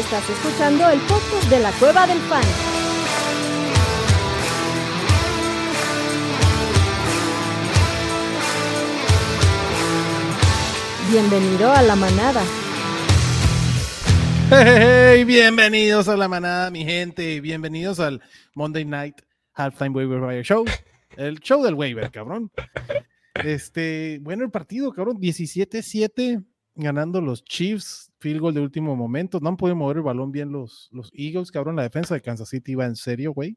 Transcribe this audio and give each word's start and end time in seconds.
Estás 0.00 0.30
escuchando 0.30 0.88
el 0.88 0.98
podcast 1.00 1.50
de 1.50 1.60
la 1.60 1.70
Cueva 1.72 2.06
del 2.06 2.16
Fan. 2.20 2.42
Bienvenido 11.10 11.70
a 11.70 11.82
la 11.82 11.96
manada. 11.96 12.42
Hey, 14.50 15.24
bienvenidos 15.24 16.08
a 16.08 16.16
la 16.16 16.28
manada, 16.28 16.70
mi 16.70 16.82
gente. 16.86 17.42
Bienvenidos 17.42 18.00
al 18.00 18.22
Monday 18.54 18.86
Night 18.86 19.20
Halftime 19.52 19.90
Waiver 19.90 20.22
Wire 20.22 20.42
Show. 20.42 20.64
El 21.18 21.40
show 21.40 21.62
del 21.62 21.74
waiver, 21.74 22.10
cabrón. 22.10 22.50
Este, 23.34 24.18
bueno, 24.22 24.44
el 24.44 24.50
partido, 24.50 24.92
cabrón, 24.92 25.18
17-7, 25.18 26.42
ganando 26.74 27.20
los 27.20 27.44
Chiefs, 27.44 28.09
field 28.20 28.40
goal 28.40 28.54
de 28.54 28.60
último 28.60 28.94
momento. 28.94 29.40
No 29.40 29.48
han 29.48 29.56
podido 29.56 29.76
mover 29.76 29.96
el 29.96 30.02
balón 30.02 30.30
bien 30.30 30.52
los, 30.52 30.88
los 30.92 31.10
Eagles, 31.14 31.50
cabrón. 31.50 31.76
La 31.76 31.82
defensa 31.82 32.14
de 32.14 32.20
Kansas 32.20 32.48
City 32.48 32.74
va 32.74 32.86
en 32.86 32.94
serio, 32.96 33.32
güey. 33.32 33.56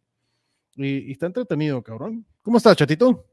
Y, 0.75 1.09
y 1.09 1.11
está 1.11 1.27
entretenido, 1.27 1.83
cabrón. 1.83 2.25
¿Cómo 2.41 2.57
estás, 2.57 2.75
chatito? 2.75 3.27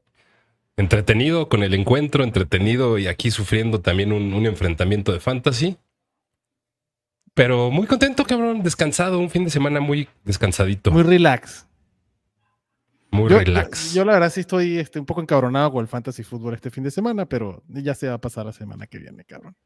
Entretenido 0.77 1.49
con 1.49 1.63
el 1.63 1.75
encuentro, 1.75 2.23
entretenido 2.25 2.99
y 2.99 3.07
aquí 3.07 3.31
sufriendo 3.31 3.81
también 3.81 4.13
un, 4.13 4.33
un 4.35 4.47
enfrentamiento 4.47 5.13
de 5.13 5.21
fantasy. 5.21 5.77
Pero 7.35 7.71
muy 7.71 7.87
contento, 7.87 8.25
cabrón. 8.25 8.63
Descansado, 8.63 9.19
un 9.19 9.31
fin 9.31 9.45
de 9.45 9.51
semana 9.51 9.81
muy 9.81 10.09
descansadito. 10.25 10.91
Muy 10.91 11.03
relax. 11.03 11.67
Muy 13.13 13.29
Yo, 13.31 13.39
relax. 13.39 13.93
yo, 13.93 14.01
yo 14.01 14.05
la 14.05 14.13
verdad 14.13 14.31
sí 14.31 14.41
estoy 14.41 14.79
este, 14.79 15.01
un 15.01 15.07
poco 15.07 15.21
encabronado 15.21 15.73
con 15.73 15.83
el 15.83 15.89
fantasy 15.89 16.23
fútbol 16.23 16.55
este 16.55 16.71
fin 16.71 16.85
de 16.85 16.91
semana, 16.91 17.27
pero 17.27 17.63
ya 17.69 17.95
se 17.95 18.09
va 18.09 18.15
a 18.15 18.21
pasar 18.21 18.47
la 18.47 18.53
semana 18.53 18.87
que 18.87 18.99
viene, 18.99 19.25
cabrón. 19.25 19.57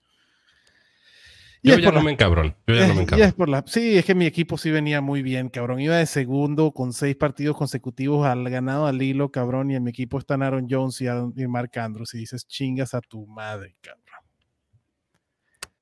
Yo 1.70 1.74
es 1.74 1.80
ya 1.80 1.86
por 1.86 1.94
no 1.94 2.00
la- 2.00 2.04
me 2.04 2.12
encabron. 2.12 2.54
Yo 2.66 2.74
ya 2.74 2.86
no 2.88 2.94
me 2.94 3.02
encabron. 3.02 3.26
es 3.28 3.34
por 3.34 3.48
la- 3.48 3.64
sí, 3.66 3.96
es 3.98 4.04
que 4.04 4.14
mi 4.14 4.26
equipo 4.26 4.56
sí 4.58 4.70
venía 4.70 5.00
muy 5.00 5.22
bien, 5.22 5.48
cabrón. 5.48 5.80
Iba 5.80 5.96
de 5.96 6.06
segundo 6.06 6.72
con 6.72 6.92
seis 6.92 7.16
partidos 7.16 7.56
consecutivos 7.56 8.26
al 8.26 8.48
ganado 8.50 8.86
al 8.86 9.00
hilo, 9.02 9.30
cabrón. 9.30 9.70
Y 9.70 9.74
en 9.76 9.82
mi 9.84 9.90
equipo 9.90 10.18
están 10.18 10.42
Aaron 10.42 10.66
Jones 10.70 11.00
y, 11.00 11.06
Aaron- 11.06 11.32
y 11.36 11.46
Mark 11.46 11.70
Andrews. 11.78 12.14
Y 12.14 12.18
dices, 12.18 12.46
chingas 12.46 12.94
a 12.94 13.00
tu 13.00 13.26
madre, 13.26 13.74
cabrón. 13.80 14.02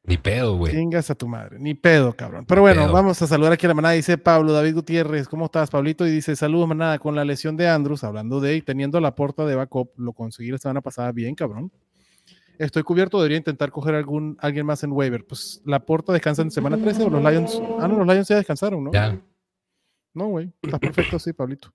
Ni 0.04 0.16
pedo, 0.16 0.56
güey. 0.56 0.72
Chingas 0.72 1.10
a 1.10 1.14
tu 1.14 1.28
madre. 1.28 1.58
Ni 1.60 1.74
pedo, 1.74 2.12
cabrón. 2.12 2.44
Pero 2.44 2.60
bueno, 2.62 2.82
pedo. 2.82 2.92
vamos 2.92 3.22
a 3.22 3.26
saludar 3.28 3.52
aquí 3.52 3.66
a 3.66 3.68
la 3.68 3.74
manada. 3.74 3.94
Dice 3.94 4.18
Pablo 4.18 4.52
David 4.52 4.74
Gutiérrez, 4.74 5.28
¿cómo 5.28 5.44
estás, 5.44 5.70
Pablito? 5.70 6.04
Y 6.06 6.10
dice, 6.10 6.34
saludos, 6.34 6.66
manada. 6.66 6.98
Con 6.98 7.14
la 7.14 7.24
lesión 7.24 7.56
de 7.56 7.68
Andrews, 7.68 8.02
hablando 8.02 8.40
de 8.40 8.56
y 8.56 8.62
teniendo 8.62 8.98
la 9.00 9.14
puerta 9.14 9.46
de 9.46 9.54
backup, 9.54 9.90
lo 9.98 10.12
conseguí 10.12 10.50
la 10.50 10.58
semana 10.58 10.80
pasada 10.80 11.12
bien, 11.12 11.36
cabrón. 11.36 11.70
Estoy 12.58 12.82
cubierto, 12.82 13.18
debería 13.18 13.38
intentar 13.38 13.70
coger 13.70 13.94
algún 13.94 14.36
alguien 14.40 14.66
más 14.66 14.82
en 14.84 14.92
waiver. 14.92 15.24
Pues 15.26 15.60
la 15.64 15.80
puerta 15.80 16.12
descansa 16.12 16.42
en 16.42 16.50
semana 16.50 16.76
13 16.78 17.04
o 17.04 17.10
los 17.10 17.22
Lions. 17.22 17.60
Ah, 17.80 17.88
no, 17.88 17.98
los 17.98 18.06
Lions 18.06 18.28
ya 18.28 18.36
descansaron, 18.36 18.84
¿no? 18.84 18.92
Ya. 18.92 19.18
No, 20.14 20.26
güey. 20.26 20.52
Estás 20.62 20.80
perfecto, 20.80 21.18
sí, 21.18 21.32
Pablito. 21.32 21.72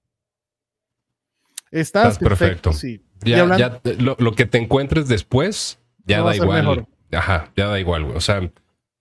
Estás, 1.72 2.14
Estás 2.14 2.20
perfecto. 2.20 2.72
Sí. 2.74 3.02
Y 3.26 3.32
Ya, 3.32 3.82
lo, 4.00 4.16
lo 4.20 4.32
que 4.34 4.46
te 4.46 4.58
encuentres 4.58 5.08
después, 5.08 5.80
ya 6.06 6.20
No 6.20 6.26
da 6.26 6.36
igual. 6.36 6.60
mejor. 6.62 6.88
Ajá, 7.12 7.52
ya 7.56 7.68
da 7.68 7.80
igual, 7.80 8.04
güey. 8.06 8.16
O 8.16 8.22
sea, 8.22 8.50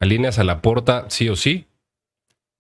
alineas 0.01 0.39
a 0.39 0.45
la 0.45 0.63
porta 0.63 1.07
sí 1.09 1.29
o 1.29 1.37
sí. 1.37 1.67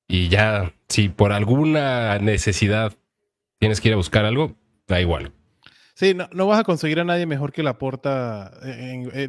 Y 0.08 0.28
ya, 0.28 0.72
si 0.88 1.08
por 1.08 1.32
alguna 1.32 2.18
necesidad 2.18 2.92
tienes 3.58 3.80
que 3.80 3.88
ir 3.88 3.94
a 3.94 3.96
buscar 3.96 4.24
algo, 4.24 4.54
da 4.86 5.00
igual. 5.00 5.32
Sí, 5.96 6.12
no, 6.12 6.28
no 6.30 6.46
vas 6.46 6.60
a 6.60 6.64
conseguir 6.64 7.00
a 7.00 7.04
nadie 7.04 7.24
mejor 7.24 7.54
que 7.54 7.62
la 7.62 7.78
porta. 7.78 8.52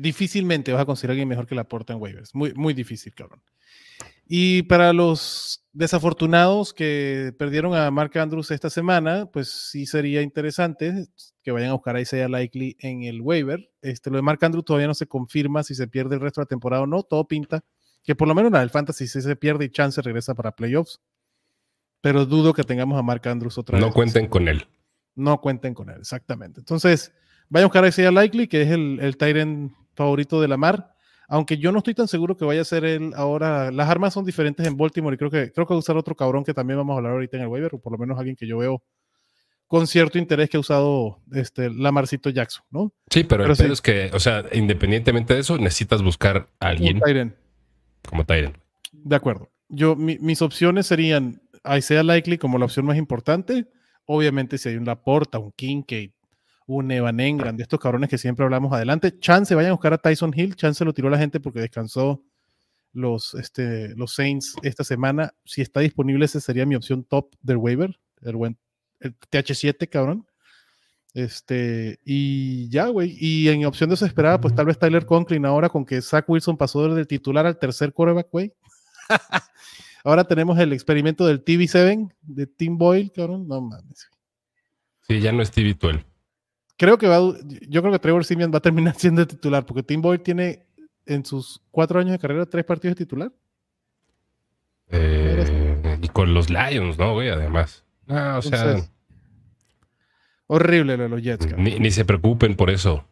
difícilmente 0.01 0.73
vas 0.73 0.81
a 0.81 0.85
conseguir 0.85 1.11
a 1.11 1.13
alguien 1.13 1.29
mejor 1.29 1.47
que 1.47 1.55
la 1.55 1.63
porta 1.63 1.93
en 1.93 2.01
waivers. 2.01 2.35
Muy, 2.35 2.53
muy 2.55 2.73
difícil, 2.73 3.16
cabrón. 3.16 3.41
Y 4.25 4.63
para 4.63 4.91
los 4.91 5.66
desafortunados 5.72 6.73
que 6.73 7.33
perdieron 7.39 7.73
a 7.73 7.89
Mark 7.89 8.17
Andrews 8.17 8.51
esta 8.51 8.69
semana, 8.69 9.27
pues 9.27 9.50
sí 9.50 9.85
sería 9.85 10.22
interesante 10.22 11.07
que 11.41 11.51
vayan 11.51 11.69
a 11.69 11.73
buscar 11.73 11.95
a 11.95 12.01
Isaiah 12.01 12.27
Likely 12.27 12.75
en 12.79 13.03
el 13.03 13.22
waiver. 13.22 13.72
Este, 13.81 14.09
lo 14.09 14.17
de 14.17 14.23
Mark 14.23 14.44
Andrews 14.44 14.66
todavía 14.66 14.88
no 14.88 14.94
se 14.94 15.07
confirma 15.07 15.63
si 15.63 15.73
se 15.73 15.88
pierde 15.88 16.16
el 16.16 16.22
resto 16.22 16.41
de 16.41 16.45
la 16.45 16.50
temporada 16.50 16.83
o 16.83 16.88
no. 16.88 17.01
Todo 17.03 17.29
pinta 17.29 17.63
que 18.03 18.13
por 18.13 18.27
lo 18.27 18.35
menos 18.35 18.51
la 18.51 18.59
del 18.59 18.72
Fantasy 18.72 19.07
sí 19.07 19.22
se 19.22 19.35
pierde 19.38 19.63
y 19.63 19.69
chance 19.69 20.01
regresa 20.01 20.35
para 20.35 20.51
playoffs. 20.51 21.00
Pero 22.01 22.25
dudo 22.25 22.51
que 22.51 22.63
tengamos 22.63 23.00
a 23.00 23.03
Mark 23.03 23.25
Andrews 23.25 23.57
otra 23.57 23.77
vez. 23.77 23.88
No 23.88 23.94
cuenten 23.94 24.27
con 24.27 24.50
él. 24.50 24.67
No 25.17 25.41
cuenten 25.41 25.73
con 25.73 25.89
él, 25.89 25.97
exactamente. 26.00 26.61
Entonces, 26.61 27.11
vayan 27.50 27.66
a 27.66 27.67
buscar 27.67 27.83
a 27.83 27.88
Isaiah 27.89 28.11
Likely, 28.11 28.47
que 28.47 28.61
es 28.61 28.72
el, 28.72 29.00
el 29.01 29.17
Tyrant 29.17 29.73
favorito 29.95 30.39
de 30.39 30.47
la 30.47 30.55
mar. 30.57 30.94
Aunque 31.28 31.57
yo 31.57 31.73
no 31.73 31.79
estoy 31.79 31.94
tan 31.94 32.07
seguro 32.07 32.38
que 32.38 32.45
vaya 32.45 32.61
a 32.61 32.63
ser 32.66 32.85
él 32.85 33.11
ahora. 33.16 33.69
Las 33.72 33.89
armas 33.89 34.13
son 34.13 34.23
diferentes 34.23 34.66
en 34.66 34.77
Baltimore 34.77 35.13
y 35.16 35.17
creo 35.17 35.29
que 35.29 35.51
creo 35.51 35.67
que 35.67 35.73
va 35.73 35.75
a 35.75 35.79
usar 35.79 35.97
otro 35.97 36.16
cabrón 36.16 36.45
que 36.45 36.53
también 36.53 36.77
vamos 36.77 36.94
a 36.94 36.97
hablar 36.97 37.11
ahorita 37.13 37.35
en 37.35 37.44
el 37.44 37.50
waiver, 37.50 37.75
o 37.75 37.79
por 37.79 37.91
lo 37.91 37.97
menos 37.97 38.17
alguien 38.17 38.38
que 38.38 38.47
yo 38.47 38.59
veo 38.59 38.81
con 39.66 39.85
cierto 39.88 40.17
interés 40.17 40.50
que 40.50 40.56
ha 40.56 40.61
usado 40.61 41.19
este 41.33 41.69
Lamarcito 41.69 42.29
Jackson, 42.29 42.63
¿no? 42.69 42.94
Sí, 43.09 43.25
pero, 43.25 43.44
Pero 43.44 43.51
el 43.51 43.57
sí. 43.57 43.66
es 43.66 43.81
que, 43.81 44.09
o 44.13 44.19
sea, 44.22 44.45
independientemente 44.53 45.33
de 45.33 45.41
eso, 45.41 45.57
necesitas 45.57 46.01
buscar 46.01 46.47
a 46.61 46.67
alguien 46.67 46.95
Un 46.97 47.01
Tyrant. 47.03 47.35
como 48.07 48.23
Tyrant. 48.23 48.56
De 48.94 49.16
acuerdo. 49.17 49.50
Yo, 49.67 49.97
mi- 49.97 50.19
mis 50.19 50.41
opciones 50.41 50.88
serían 50.88 51.41
Isaiah 51.77 52.03
Likely 52.03 52.38
como 52.38 52.57
la 52.57 52.63
opción 52.66 52.85
más 52.85 52.95
importante. 52.97 53.67
Obviamente, 54.07 54.57
si 54.57 54.69
hay 54.69 54.78
un 54.78 54.85
Laporta, 54.85 55.38
un 55.38 55.51
Kincaid, 55.51 56.12
un 56.66 56.91
Evan 56.91 57.19
Engram, 57.19 57.56
de 57.56 57.63
estos 57.63 57.79
cabrones 57.79 58.09
que 58.09 58.18
siempre 58.18 58.44
hablamos 58.44 58.73
adelante. 58.73 59.19
Chance, 59.19 59.53
vayan 59.53 59.69
a 59.69 59.73
buscar 59.73 59.94
a 59.94 59.97
Tyson 59.97 60.34
Hill. 60.35 60.56
Chance 60.56 60.84
lo 60.84 60.94
tiró 60.94 61.09
la 61.09 61.18
gente 61.18 61.40
porque 61.40 61.59
descansó 61.59 62.23
los, 62.94 63.35
este, 63.35 63.95
los 63.95 64.16
Saints 64.16 64.56
esta 64.63 64.84
semana. 64.84 65.34
Si 65.45 65.62
está 65.62 65.81
disponible, 65.81 66.25
esa 66.25 66.40
sería 66.40 66.66
mi 66.66 66.75
opción 66.75 67.03
top 67.03 67.35
del 67.41 67.57
waiver. 67.57 68.00
El 68.22 68.35
buen 68.35 68.57
el 69.00 69.16
TH7, 69.19 69.88
cabrón. 69.90 70.25
Este, 71.13 72.00
y 72.06 72.69
ya, 72.69 72.88
güey. 72.88 73.16
Y 73.19 73.50
en 73.50 73.66
opción 73.66 73.89
desesperada, 73.89 74.39
pues 74.39 74.56
tal 74.56 74.66
vez 74.66 74.78
Tyler 74.78 75.06
Conklin 75.06 75.45
ahora 75.45 75.69
con 75.69 75.85
que 75.85 76.01
Zach 76.01 76.25
Wilson 76.28 76.57
pasó 76.57 76.94
del 76.94 77.07
titular 77.07 77.45
al 77.45 77.59
tercer 77.59 77.94
quarterback, 77.94 78.29
güey. 78.31 78.53
ahora 80.07 80.23
tenemos 80.23 80.57
el 80.57 80.72
experimento 80.72 81.25
del 81.25 81.44
TV7 81.44 82.09
de 82.22 82.47
Tim 82.47 82.78
Boyle, 82.78 83.12
cabrón. 83.12 83.47
No 83.47 83.59
mames. 83.62 84.09
Sí, 85.01 85.19
ya 85.19 85.31
no 85.31 85.41
es 85.41 85.50
Stevie 85.50 85.75
Tuel. 85.75 86.06
Creo 86.78 86.97
que 86.97 87.07
va, 87.07 87.19
yo 87.68 87.81
creo 87.81 87.91
que 87.91 88.00
Trevor 88.00 88.23
Simeon 88.23 88.51
va 88.53 88.59
a 88.59 88.62
terminar 88.62 88.95
siendo 88.97 89.28
titular, 89.28 89.66
porque 89.66 89.84
Tim 89.84 90.01
Boyle 90.01 90.22
tiene 90.22 90.66
en 91.06 91.25
sus 91.25 91.62
cuatro 91.72 92.00
años 92.00 92.12
de 92.12 92.19
carrera 92.19 92.45
tres 92.45 92.63
partidos 92.63 92.95
de 92.95 93.06
titular. 93.06 93.31
Eh, 94.90 96.00
y 96.01 96.07
con 96.07 96.34
los 96.34 96.50
Lions, 96.50 96.97
¿no, 96.97 97.13
güey? 97.13 97.29
Además. 97.29 97.84
Ah, 98.07 98.35
o 98.38 98.41
sea, 98.41 98.78
horrible 100.47 100.95
lo 100.95 101.03
de 101.03 101.09
los 101.09 101.22
Jets, 101.22 101.45
cabrón. 101.45 101.66
ni, 101.66 101.78
ni 101.79 101.91
se 101.91 102.06
preocupen 102.06 102.56
por 102.56 102.69
eso. 102.69 103.06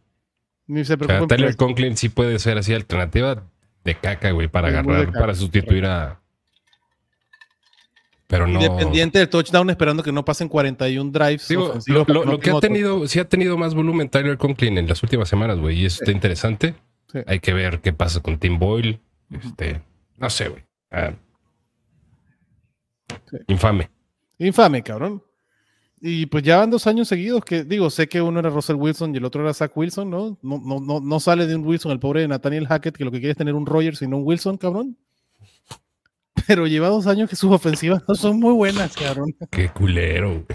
Ni 0.68 0.86
se 0.86 0.94
O 0.94 0.98
sea, 0.98 0.98
preocupen 0.98 1.20
por 1.20 1.28
Tyler 1.28 1.50
eso. 1.50 1.58
Conklin 1.58 1.98
sí 1.98 2.08
puede 2.08 2.40
ser 2.40 2.58
así 2.58 2.74
alternativa 2.74 3.44
de 3.84 3.96
caca, 3.96 4.32
güey, 4.32 4.48
para 4.48 4.70
Muy 4.70 4.94
agarrar, 4.96 5.12
para 5.12 5.36
sustituir 5.36 5.86
a. 5.86 6.22
Pero 8.28 8.48
no. 8.48 8.60
Independiente 8.60 9.20
del 9.20 9.30
touchdown, 9.30 9.70
esperando 9.70 10.02
que 10.02 10.12
no 10.12 10.26
pasen 10.26 10.50
41 10.50 11.12
drives. 11.12 11.48
Digo, 11.48 11.74
lo, 11.88 12.06
lo- 12.26 12.40
que 12.40 12.50
ha 12.50 12.60
tenido, 12.60 13.08
sí 13.08 13.20
ha 13.20 13.30
tenido 13.30 13.56
más 13.58 13.76
volumen 13.76 14.10
Tyler 14.10 14.38
Conklin 14.38 14.78
en 14.80 14.88
las 14.88 15.04
últimas 15.04 15.30
semanas, 15.30 15.60
güey, 15.60 15.80
y 15.82 15.86
eso 15.86 16.04
está 16.04 16.12
interesante. 16.12 16.76
Sí. 17.12 17.20
Hay 17.28 17.40
que 17.40 17.54
ver 17.54 17.82
qué 17.82 17.94
pasa 17.94 18.22
con 18.22 18.40
Tim 18.40 18.58
Boyle. 18.58 19.00
Este, 19.30 19.82
no 20.18 20.30
sé, 20.30 20.50
güey. 20.50 20.64
Ah. 20.92 21.14
Sí. 23.30 23.38
Infame. 23.48 23.90
Infame, 24.40 24.82
cabrón. 24.84 25.22
Y 26.02 26.26
pues 26.28 26.44
ya 26.44 26.58
van 26.58 26.70
dos 26.70 26.86
años 26.88 27.08
seguidos 27.08 27.44
que, 27.44 27.64
digo, 27.64 27.90
sé 27.90 28.08
que 28.08 28.22
uno 28.22 28.40
era 28.40 28.50
Russell 28.50 28.76
Wilson 28.76 29.14
y 29.14 29.18
el 29.18 29.26
otro 29.26 29.42
era 29.42 29.54
Zach 29.54 29.72
Wilson, 29.76 30.10
¿no? 30.10 30.38
No, 30.42 30.62
no, 30.64 30.80
no, 30.80 31.00
no 31.00 31.20
sale 31.20 31.48
de 31.48 31.56
un 31.56 31.66
Wilson 31.66 31.92
el 31.92 32.00
pobre 32.00 32.22
de 32.22 32.28
Nathaniel 32.28 32.68
Hackett, 32.68 32.96
que 32.98 33.06
lo 33.06 33.12
que 33.12 33.20
quiere 33.20 33.32
es 33.32 33.38
tener 33.38 33.56
un 33.56 33.66
Rogers 33.66 34.02
y 34.02 34.08
no 34.08 34.18
un 34.18 34.24
Wilson, 34.26 34.58
cabrón. 34.58 34.98
Pero 36.48 36.68
lleva 36.68 36.90
dos 36.90 37.08
años 37.08 37.30
que 37.30 37.36
sus 37.36 37.52
ofensivas 37.52 38.04
no 38.08 38.16
son 38.16 38.40
muy 38.40 38.54
buenas, 38.54 38.96
cabrón. 38.96 39.36
Qué 39.52 39.70
culero. 39.70 40.46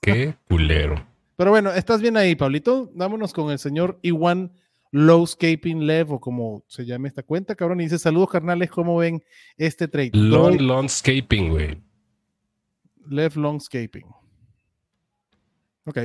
Qué 0.00 0.34
culero. 0.48 1.06
Pero 1.36 1.50
bueno, 1.50 1.72
estás 1.72 2.00
bien 2.00 2.16
ahí, 2.16 2.34
Pablito. 2.36 2.90
Vámonos 2.94 3.32
con 3.32 3.50
el 3.50 3.58
señor 3.58 3.98
Iwan 4.02 4.52
Lowscaping 4.92 5.86
Lev, 5.86 6.12
o 6.12 6.20
como 6.20 6.62
se 6.68 6.84
llame 6.86 7.08
esta 7.08 7.22
cuenta, 7.24 7.54
cabrón. 7.56 7.80
Y 7.80 7.84
dice: 7.84 7.98
Saludos, 7.98 8.30
carnales, 8.30 8.70
¿cómo 8.70 8.96
ven 8.98 9.22
este 9.56 9.88
trade? 9.88 10.10
Lawn 10.12 10.56
Doy- 10.56 10.66
landscaping, 10.66 11.50
güey. 11.50 11.82
Lev 13.08 13.36
Longscaping. 13.36 14.06
Ok. 15.86 15.98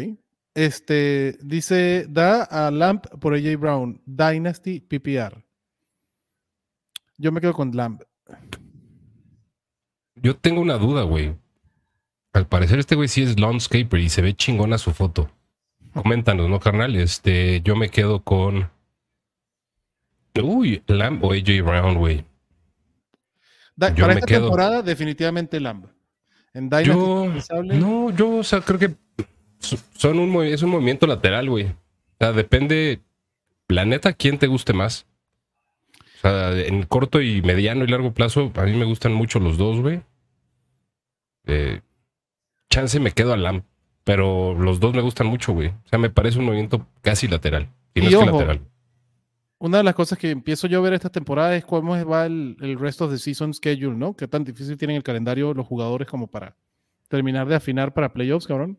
Este 0.56 1.38
dice: 1.44 2.08
Da 2.10 2.44
a 2.44 2.72
Lamp 2.72 3.06
por 3.22 3.36
AJ 3.36 3.58
Brown. 3.60 4.02
Dynasty 4.06 4.80
PPR. 4.80 5.46
Yo 7.18 7.32
me 7.32 7.40
quedo 7.42 7.54
con 7.54 7.76
Lamp. 7.76 8.02
Yo 10.22 10.36
tengo 10.36 10.62
una 10.62 10.78
duda, 10.78 11.04
güey. 11.04 11.36
Al 12.34 12.48
parecer 12.48 12.80
este 12.80 12.96
güey 12.96 13.08
sí 13.08 13.24
es 13.24 13.40
landscaper 13.40 14.00
y 14.00 14.10
se 14.10 14.22
ve 14.22 14.34
chingona 14.36 14.78
su 14.78 14.92
foto. 14.94 15.30
Coméntanos, 15.94 16.50
¿no, 16.50 16.60
carnal? 16.60 16.96
Este, 16.96 17.62
yo 17.62 17.76
me 17.76 17.90
quedo 17.90 18.24
con... 18.24 18.70
Uy, 20.42 20.82
Lamb 20.88 21.24
o 21.24 21.34
AJ 21.34 21.62
Brown, 21.64 21.96
güey. 21.98 22.24
Da- 23.76 23.90
Yo 23.90 24.04
para 24.04 24.14
me 24.14 24.20
esta 24.20 24.28
quedo- 24.28 24.42
temporada, 24.44 24.82
definitivamente 24.84 25.60
Lamb. 25.60 25.86
En 26.54 26.70
Dynasty, 26.70 26.90
Yo, 26.90 27.26
no, 27.64 28.10
yo, 28.12 28.38
o 28.38 28.44
sea, 28.44 28.62
creo 28.62 28.80
que 28.80 28.96
so- 29.60 29.78
son 29.96 30.20
un, 30.20 30.44
es 30.46 30.62
un 30.62 30.70
movimiento 30.70 31.08
lateral, 31.08 31.50
güey. 31.50 31.66
O 31.66 31.76
sea, 32.20 32.32
depende, 32.32 33.02
la 33.68 33.86
neta, 33.86 34.14
quién 34.14 34.38
te 34.38 34.48
guste 34.48 34.74
más. 34.74 35.06
O 36.20 36.22
sea, 36.22 36.52
en 36.52 36.84
corto 36.84 37.22
y 37.22 37.42
mediano 37.42 37.86
y 37.86 37.88
largo 37.88 38.14
plazo, 38.14 38.52
a 38.56 38.64
mí 38.64 38.74
me 38.74 38.84
gustan 38.84 39.14
mucho 39.14 39.40
los 39.40 39.58
dos, 39.58 39.80
güey. 39.80 40.02
Eh, 41.46 41.80
chance 42.70 43.00
me 43.00 43.12
quedo 43.12 43.32
a 43.32 43.38
Lam, 43.38 43.64
pero 44.04 44.54
los 44.54 44.82
dos 44.82 44.94
me 44.94 45.02
gustan 45.02 45.28
mucho, 45.28 45.54
güey. 45.54 45.70
O 45.70 45.88
sea, 45.90 45.98
me 45.98 46.10
parece 46.10 46.40
un 46.40 46.46
movimiento 46.46 46.86
casi 47.02 47.30
lateral. 47.30 47.70
Y 47.94 48.02
no 48.02 48.10
Y 48.10 48.14
es 48.14 48.20
que 48.20 48.26
lateral. 48.26 48.62
Una 49.60 49.78
de 49.78 49.84
las 49.86 49.96
cosas 49.96 50.18
que 50.18 50.30
empiezo 50.30 50.68
yo 50.68 50.80
a 50.80 50.82
ver 50.82 50.94
esta 50.94 51.10
temporada 51.10 51.56
es 51.56 51.64
cómo 51.64 51.94
va 52.06 52.26
el, 52.26 52.58
el 52.60 52.78
resto 52.78 53.08
de 53.08 53.18
season 53.18 53.54
schedule, 53.54 53.96
¿no? 53.96 54.14
Qué 54.14 54.28
tan 54.28 54.44
difícil 54.44 54.78
tienen 54.78 54.98
el 54.98 55.04
calendario 55.04 55.54
los 55.54 55.68
jugadores 55.68 56.08
como 56.08 56.28
para 56.28 56.58
terminar 57.08 57.48
de 57.48 57.56
afinar 57.56 57.94
para 57.94 58.12
playoffs, 58.12 58.46
cabrón. 58.46 58.78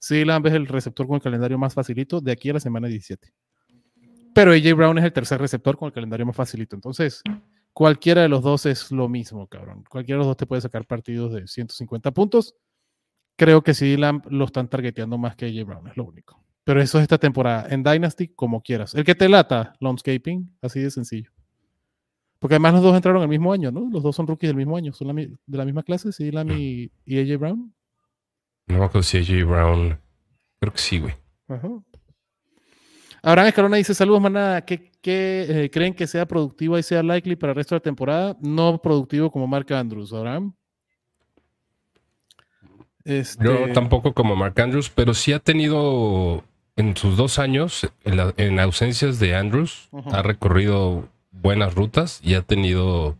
Sí, 0.00 0.24
Lamb 0.24 0.46
es 0.46 0.54
el 0.54 0.66
receptor 0.66 1.06
con 1.06 1.16
el 1.16 1.22
calendario 1.22 1.58
más 1.58 1.74
facilito 1.74 2.20
de 2.20 2.32
aquí 2.32 2.50
a 2.50 2.54
la 2.54 2.60
semana 2.60 2.88
17. 2.88 3.32
Pero 4.34 4.52
AJ 4.52 4.74
Brown 4.74 4.98
es 4.98 5.04
el 5.04 5.12
tercer 5.12 5.40
receptor 5.40 5.76
con 5.76 5.86
el 5.86 5.92
calendario 5.92 6.26
más 6.26 6.36
facilito. 6.36 6.76
Entonces, 6.76 7.22
cualquiera 7.72 8.22
de 8.22 8.28
los 8.28 8.42
dos 8.42 8.66
es 8.66 8.90
lo 8.92 9.08
mismo, 9.08 9.46
cabrón. 9.48 9.84
Cualquiera 9.88 10.16
de 10.16 10.18
los 10.18 10.26
dos 10.28 10.36
te 10.36 10.46
puede 10.46 10.62
sacar 10.62 10.86
partidos 10.86 11.32
de 11.32 11.46
150 11.46 12.10
puntos. 12.12 12.54
Creo 13.36 13.62
que 13.62 13.74
sí, 13.74 13.96
Lamb 13.96 14.24
lo 14.30 14.44
están 14.44 14.68
targeteando 14.68 15.18
más 15.18 15.34
que 15.34 15.46
AJ 15.46 15.66
Brown, 15.66 15.88
es 15.88 15.96
lo 15.96 16.04
único. 16.04 16.42
Pero 16.64 16.80
eso 16.80 16.98
es 16.98 17.02
esta 17.02 17.18
temporada. 17.18 17.66
En 17.70 17.82
Dynasty, 17.82 18.28
como 18.28 18.62
quieras. 18.62 18.94
El 18.94 19.04
que 19.04 19.14
te 19.14 19.28
lata, 19.28 19.74
Landscaping, 19.80 20.56
así 20.62 20.80
de 20.80 20.90
sencillo. 20.90 21.32
Porque 22.38 22.54
además 22.54 22.74
los 22.74 22.82
dos 22.82 22.96
entraron 22.96 23.22
el 23.22 23.28
mismo 23.28 23.52
año, 23.52 23.70
¿no? 23.70 23.88
Los 23.90 24.02
dos 24.02 24.16
son 24.16 24.26
rookies 24.26 24.48
del 24.48 24.56
mismo 24.56 24.76
año. 24.76 24.92
Son 24.92 25.08
la 25.08 25.14
de 25.14 25.38
la 25.46 25.64
misma 25.64 25.82
clase, 25.82 26.12
sí, 26.12 26.30
Lamb 26.30 26.52
y, 26.52 26.90
y 27.04 27.18
AJ 27.18 27.38
Brown. 27.38 27.74
No 28.66 28.78
me 28.78 28.84
acuerdo 28.84 29.02
si 29.02 29.18
AJ 29.18 29.46
Brown. 29.46 29.98
Creo 30.58 30.72
que 30.72 30.78
sí, 30.78 30.98
güey. 31.00 31.14
Ajá. 31.48 31.68
Abraham 33.22 33.48
Escalona 33.48 33.76
dice: 33.76 33.94
Saludos, 33.94 34.20
manada. 34.22 34.64
¿Qué, 34.64 34.90
qué, 35.02 35.46
eh, 35.64 35.70
creen 35.70 35.94
que 35.94 36.06
sea 36.06 36.26
productivo 36.26 36.78
y 36.78 36.82
sea 36.82 37.02
likely 37.02 37.36
para 37.36 37.52
el 37.52 37.56
resto 37.56 37.74
de 37.74 37.78
la 37.78 37.82
temporada? 37.82 38.36
No 38.40 38.80
productivo 38.80 39.30
como 39.30 39.46
Mark 39.46 39.72
Andrews, 39.72 40.12
Abraham. 40.12 40.54
Este, 43.04 43.44
Yo 43.44 43.72
tampoco 43.72 44.12
como 44.12 44.36
Mark 44.36 44.60
Andrews, 44.60 44.90
pero 44.90 45.14
sí 45.14 45.32
ha 45.32 45.38
tenido 45.38 46.44
en 46.76 46.96
sus 46.96 47.16
dos 47.16 47.38
años, 47.38 47.90
en, 48.04 48.16
la- 48.16 48.34
en 48.36 48.60
ausencias 48.60 49.18
de 49.18 49.34
Andrews, 49.34 49.88
ha 50.12 50.22
recorrido 50.22 51.08
buenas 51.30 51.74
rutas 51.74 52.20
y 52.22 52.34
ha 52.34 52.42
tenido 52.42 53.16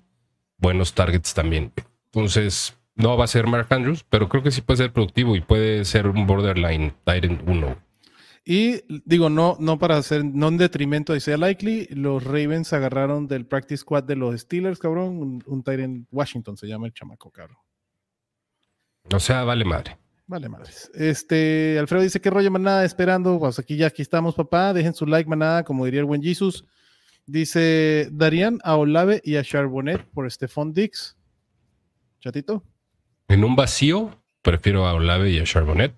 buenos 0.59 0.93
targets 0.95 1.33
también. 1.35 1.73
Entonces, 2.13 2.77
no 2.95 3.17
va 3.17 3.25
a 3.25 3.29
ser 3.29 3.47
Mark 3.47 3.69
Andrews, 3.71 4.05
pero 4.09 4.29
creo 4.29 4.43
que 4.43 4.51
sí 4.51 4.61
puede 4.61 4.79
ser 4.79 4.93
productivo 4.93 5.35
y 5.37 5.41
puede 5.41 5.85
ser 5.87 6.07
un 6.09 6.27
borderline 6.27 6.93
Tyrant 7.05 7.43
1. 7.49 7.77
Y 8.53 8.83
digo, 9.05 9.31
no, 9.31 9.57
no 9.61 9.79
para 9.79 9.97
hacer, 9.97 10.25
no 10.25 10.49
en 10.49 10.57
detrimento 10.57 11.13
de 11.13 11.21
sea 11.21 11.37
likely, 11.37 11.87
los 11.93 12.25
Ravens 12.25 12.73
agarraron 12.73 13.29
del 13.29 13.47
practice 13.47 13.83
squad 13.83 14.03
de 14.03 14.17
los 14.17 14.41
Steelers, 14.41 14.81
cabrón, 14.81 15.19
un, 15.19 15.45
un 15.47 15.63
Tyrant 15.63 16.09
Washington 16.11 16.57
se 16.57 16.67
llama 16.67 16.89
el 16.89 16.93
chamaco, 16.93 17.31
cabrón. 17.31 17.59
O 19.15 19.21
sea, 19.21 19.45
vale 19.45 19.65
madre. 19.65 19.97
Vale, 20.27 20.49
madres. 20.49 20.91
Este, 20.95 21.77
Alfredo 21.79 22.03
dice, 22.03 22.21
¿qué 22.21 22.29
rollo, 22.29 22.51
manada? 22.51 22.85
Esperando. 22.85 23.39
Pues 23.39 23.61
aquí 23.61 23.77
ya, 23.77 23.87
aquí 23.87 24.03
estamos, 24.03 24.35
papá. 24.35 24.73
Dejen 24.73 24.95
su 24.95 25.07
like, 25.07 25.31
manada, 25.31 25.63
como 25.63 25.85
diría 25.85 26.01
el 26.01 26.07
buen 26.07 26.21
Jesus. 26.21 26.65
Dice, 27.27 28.09
darían 28.11 28.59
a 28.65 28.75
Olave 28.75 29.21
y 29.23 29.37
a 29.37 29.45
Charbonnet 29.45 30.05
por 30.11 30.29
Stephon 30.29 30.73
Dix. 30.73 31.17
Chatito. 32.19 32.65
En 33.29 33.45
un 33.45 33.55
vacío, 33.55 34.21
prefiero 34.43 34.89
a 34.89 34.95
Olave 34.95 35.31
y 35.31 35.39
a 35.39 35.45
Charbonnet. 35.45 35.95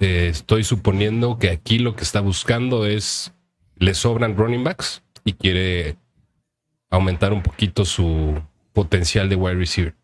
Eh, 0.00 0.28
estoy 0.30 0.64
suponiendo 0.64 1.38
que 1.38 1.50
aquí 1.50 1.78
lo 1.78 1.94
que 1.94 2.02
está 2.02 2.20
buscando 2.20 2.86
es 2.86 3.32
le 3.76 3.94
sobran 3.94 4.36
running 4.36 4.64
backs 4.64 5.02
y 5.24 5.34
quiere 5.34 5.96
aumentar 6.90 7.32
un 7.32 7.42
poquito 7.42 7.84
su 7.84 8.40
potencial 8.72 9.28
de 9.28 9.36
wide 9.36 9.54
receiver. 9.54 9.94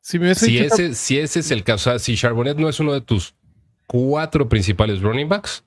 Si 0.00 0.18
me 0.18 0.30
ese, 0.30 0.94
si 0.94 1.18
ese 1.18 1.40
es 1.40 1.50
el 1.50 1.64
caso, 1.64 1.90
o 1.90 1.92
sea, 1.92 1.98
si 1.98 2.16
Charbonnet 2.16 2.58
no 2.58 2.68
es 2.68 2.78
uno 2.78 2.92
de 2.92 3.00
tus 3.00 3.34
cuatro 3.86 4.48
principales 4.48 5.00
running 5.02 5.28
backs, 5.28 5.64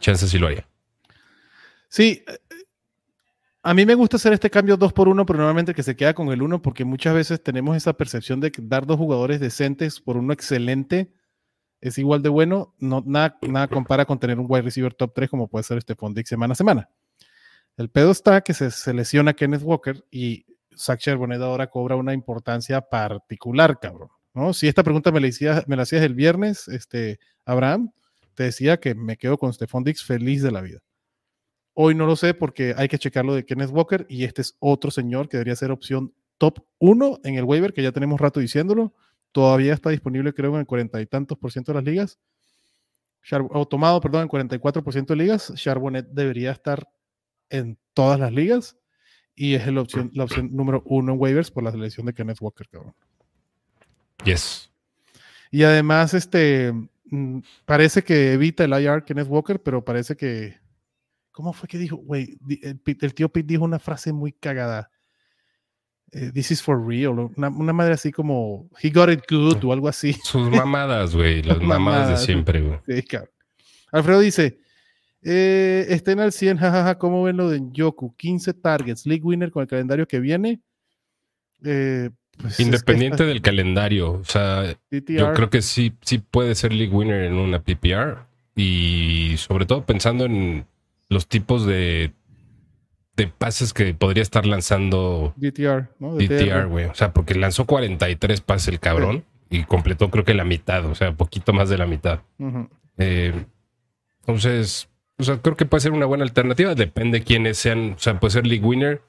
chances 0.00 0.30
sí 0.30 0.38
lo 0.38 0.46
haría. 0.46 0.66
Sí, 1.88 2.24
a 3.62 3.72
mí 3.72 3.86
me 3.86 3.94
gusta 3.94 4.16
hacer 4.16 4.32
este 4.32 4.50
cambio 4.50 4.76
dos 4.76 4.92
por 4.92 5.08
uno, 5.08 5.24
pero 5.24 5.38
normalmente 5.38 5.74
que 5.74 5.82
se 5.82 5.96
queda 5.96 6.14
con 6.14 6.28
el 6.28 6.42
uno, 6.42 6.60
porque 6.60 6.84
muchas 6.84 7.14
veces 7.14 7.42
tenemos 7.42 7.76
esa 7.76 7.92
percepción 7.94 8.40
de 8.40 8.50
que 8.50 8.60
dar 8.62 8.86
dos 8.86 8.96
jugadores 8.96 9.40
decentes 9.40 10.00
por 10.00 10.16
uno 10.16 10.32
excelente 10.32 11.12
es 11.84 11.98
igual 11.98 12.22
de 12.22 12.30
bueno. 12.30 12.74
No, 12.78 13.02
nada, 13.04 13.38
nada 13.42 13.68
compara 13.68 14.06
con 14.06 14.18
tener 14.18 14.38
un 14.38 14.46
wide 14.48 14.62
receiver 14.62 14.94
top 14.94 15.12
3 15.14 15.28
como 15.28 15.48
puede 15.48 15.64
ser 15.64 15.76
este 15.76 15.94
Dix 16.14 16.28
semana 16.28 16.52
a 16.52 16.54
semana. 16.54 16.88
El 17.76 17.90
pedo 17.90 18.10
está 18.10 18.40
que 18.40 18.54
se, 18.54 18.70
se 18.70 18.94
lesiona 18.94 19.34
Kenneth 19.34 19.62
Walker 19.62 20.02
y 20.10 20.46
Zach 20.74 20.98
Charbonnet 20.98 21.42
ahora 21.42 21.66
cobra 21.66 21.96
una 21.96 22.14
importancia 22.14 22.80
particular, 22.80 23.78
cabrón. 23.78 24.08
¿no? 24.32 24.54
Si 24.54 24.66
esta 24.66 24.82
pregunta 24.82 25.12
me 25.12 25.20
la, 25.20 25.28
hacías, 25.28 25.68
me 25.68 25.76
la 25.76 25.82
hacías 25.82 26.02
el 26.02 26.14
viernes, 26.14 26.68
este, 26.68 27.20
Abraham, 27.44 27.92
te 28.32 28.44
decía 28.44 28.78
que 28.78 28.94
me 28.94 29.18
quedo 29.18 29.36
con 29.36 29.52
Stephon 29.52 29.84
Dix 29.84 30.02
feliz 30.04 30.42
de 30.42 30.52
la 30.52 30.62
vida. 30.62 30.80
Hoy 31.74 31.94
no 31.94 32.06
lo 32.06 32.16
sé 32.16 32.32
porque 32.32 32.74
hay 32.78 32.88
que 32.88 32.98
checarlo 32.98 33.34
de 33.34 33.44
Kenneth 33.44 33.70
Walker 33.70 34.06
y 34.08 34.24
este 34.24 34.40
es 34.40 34.56
otro 34.58 34.90
señor 34.90 35.28
que 35.28 35.36
debería 35.36 35.56
ser 35.56 35.70
opción 35.70 36.14
top 36.38 36.60
1 36.78 37.20
en 37.24 37.34
el 37.34 37.44
waiver, 37.44 37.74
que 37.74 37.82
ya 37.82 37.92
tenemos 37.92 38.18
rato 38.18 38.40
diciéndolo. 38.40 38.94
Todavía 39.34 39.74
está 39.74 39.90
disponible, 39.90 40.32
creo, 40.32 40.54
en 40.54 40.60
el 40.60 40.66
cuarenta 40.66 41.00
y 41.00 41.06
tantos 41.06 41.36
por 41.36 41.50
ciento 41.50 41.72
de 41.72 41.78
las 41.78 41.84
ligas. 41.84 42.20
Char- 43.24 43.48
o 43.50 43.66
tomado, 43.66 44.00
perdón, 44.00 44.22
en 44.22 44.28
44% 44.28 45.06
de 45.06 45.16
ligas. 45.16 45.52
Charbonnet 45.56 46.06
debería 46.06 46.52
estar 46.52 46.88
en 47.50 47.76
todas 47.94 48.20
las 48.20 48.32
ligas 48.32 48.76
y 49.34 49.54
es 49.54 49.66
la 49.66 49.80
opción, 49.80 50.12
la 50.14 50.22
opción 50.22 50.54
número 50.54 50.84
uno 50.86 51.14
en 51.14 51.20
waivers 51.20 51.50
por 51.50 51.64
la 51.64 51.72
selección 51.72 52.06
de 52.06 52.14
Kenneth 52.14 52.38
Walker, 52.40 52.68
cabrón. 52.68 52.94
Yes. 54.24 54.70
Y 55.50 55.64
además, 55.64 56.14
este, 56.14 56.72
mm, 57.06 57.40
parece 57.64 58.04
que 58.04 58.34
evita 58.34 58.62
el 58.62 58.72
IR 58.72 59.02
Kenneth 59.04 59.26
Walker, 59.28 59.60
pero 59.60 59.84
parece 59.84 60.14
que, 60.16 60.60
¿cómo 61.32 61.52
fue 61.52 61.68
que 61.68 61.78
dijo? 61.78 61.96
Güey, 61.96 62.38
el, 62.62 62.80
el 62.86 63.14
tío 63.14 63.28
Pete 63.30 63.48
dijo 63.48 63.64
una 63.64 63.80
frase 63.80 64.12
muy 64.12 64.30
cagada. 64.32 64.92
Eh, 66.14 66.30
This 66.32 66.52
is 66.52 66.62
for 66.62 66.80
real. 66.86 67.18
Una, 67.36 67.48
una 67.48 67.72
madre 67.72 67.94
así 67.94 68.12
como, 68.12 68.68
he 68.80 68.90
got 68.90 69.10
it 69.10 69.20
good 69.28 69.62
o 69.64 69.72
algo 69.72 69.88
así. 69.88 70.12
Sus 70.24 70.48
mamadas, 70.50 71.14
güey. 71.14 71.42
Las 71.42 71.60
mamadas 71.60 72.08
de 72.08 72.16
siempre, 72.24 72.60
güey. 72.60 72.78
Sí, 72.86 73.02
cabrón. 73.02 73.30
Alfredo 73.92 74.20
dice, 74.20 74.58
eh, 75.22 75.86
estén 75.88 76.20
al 76.20 76.32
100, 76.32 76.58
jajaja, 76.58 76.98
¿cómo 76.98 77.22
ven 77.22 77.36
lo 77.36 77.48
de 77.50 77.60
Yoku? 77.72 78.14
15 78.16 78.54
targets, 78.54 79.06
league 79.06 79.22
winner 79.22 79.50
con 79.50 79.62
el 79.62 79.68
calendario 79.68 80.06
que 80.06 80.20
viene. 80.20 80.60
Eh, 81.64 82.10
pues, 82.36 82.52
es 82.52 82.56
que 82.58 82.62
Independiente 82.64 83.14
esta- 83.16 83.26
del 83.26 83.40
calendario. 83.40 84.12
O 84.12 84.24
sea, 84.24 84.74
yo 84.90 85.32
creo 85.32 85.50
que 85.50 85.62
sí, 85.62 85.92
sí 86.02 86.18
puede 86.18 86.54
ser 86.54 86.72
league 86.72 86.92
winner 86.94 87.22
en 87.24 87.34
una 87.34 87.60
PPR. 87.62 88.18
Y 88.56 89.34
sobre 89.38 89.66
todo 89.66 89.84
pensando 89.84 90.26
en 90.26 90.66
los 91.08 91.26
tipos 91.26 91.66
de, 91.66 92.12
de 93.16 93.28
pases 93.28 93.72
que 93.72 93.94
podría 93.94 94.22
estar 94.22 94.44
lanzando 94.46 95.34
DTR, 95.36 95.88
¿no? 95.98 96.16
DTR, 96.16 96.62
TR. 96.62 96.66
güey. 96.66 96.86
O 96.86 96.94
sea, 96.94 97.12
porque 97.12 97.34
lanzó 97.34 97.64
43 97.64 98.40
pases 98.40 98.68
el 98.68 98.80
cabrón 98.80 99.24
y 99.50 99.64
completó 99.64 100.10
creo 100.10 100.24
que 100.24 100.34
la 100.34 100.44
mitad, 100.44 100.84
o 100.86 100.94
sea, 100.94 101.12
poquito 101.12 101.52
más 101.52 101.68
de 101.68 101.78
la 101.78 101.86
mitad. 101.86 102.20
Eh, 102.98 103.32
entonces, 104.20 104.88
o 105.18 105.22
sea, 105.22 105.38
creo 105.38 105.56
que 105.56 105.64
puede 105.66 105.82
ser 105.82 105.92
una 105.92 106.06
buena 106.06 106.24
alternativa. 106.24 106.74
Depende 106.74 107.22
quiénes 107.22 107.58
sean, 107.58 107.92
o 107.96 107.98
sea, 107.98 108.18
puede 108.18 108.32
ser 108.32 108.46
league 108.46 108.64
winner, 108.64 109.00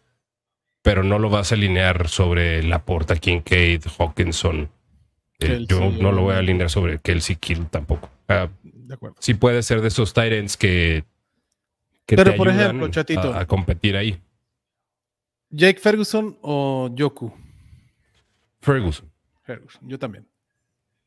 pero 0.83 1.03
no 1.03 1.17
lo 1.17 1.29
vas 1.31 1.51
a 1.51 1.55
alinear 1.55 2.07
sobre 2.07 2.61
Laporta, 2.63 3.15
Kincaid, 3.15 3.81
Hawkinson. 3.97 4.69
Eh, 5.39 5.65
yo 5.67 5.89
no 5.91 6.11
lo 6.11 6.21
voy 6.21 6.35
a 6.35 6.39
alinear 6.39 6.69
sobre 6.69 6.99
Kelsey 6.99 7.37
Kill 7.37 7.65
tampoco. 7.67 8.09
Ah, 8.27 8.49
De 8.63 8.93
acuerdo. 8.93 9.17
sí 9.19 9.33
puede 9.33 9.63
ser 9.63 9.81
de 9.81 9.87
esos 9.87 10.13
Tyrants 10.13 10.57
que, 10.57 11.03
que 12.05 12.15
Pero, 12.15 12.31
te 12.31 12.37
por 12.37 12.49
ayudan 12.49 12.65
ejemplo, 12.65 12.87
Chatito. 12.89 13.33
a, 13.33 13.41
a 13.41 13.45
competir 13.47 13.95
ahí. 13.97 14.21
Jake 15.49 15.79
Ferguson 15.79 16.37
o 16.41 16.89
Yoku. 16.93 17.33
Ferguson. 18.61 19.11
Ferguson, 19.43 19.81
yo 19.87 19.97
también. 19.99 20.27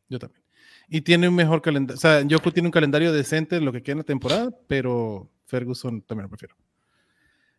Yo 0.08 0.18
también. 0.18 0.42
Y 0.88 1.02
tiene 1.02 1.28
un 1.28 1.34
mejor 1.34 1.60
calendario. 1.60 1.96
O 1.98 2.00
sea, 2.00 2.22
Yoku 2.22 2.50
tiene 2.50 2.68
un 2.68 2.72
calendario 2.72 3.12
decente 3.12 3.56
en 3.56 3.64
lo 3.64 3.72
que 3.72 3.82
queda 3.82 3.92
en 3.92 3.98
la 3.98 4.04
temporada, 4.04 4.50
pero 4.68 5.30
Ferguson 5.46 6.00
también 6.02 6.24
lo 6.24 6.30
prefiero. 6.30 6.56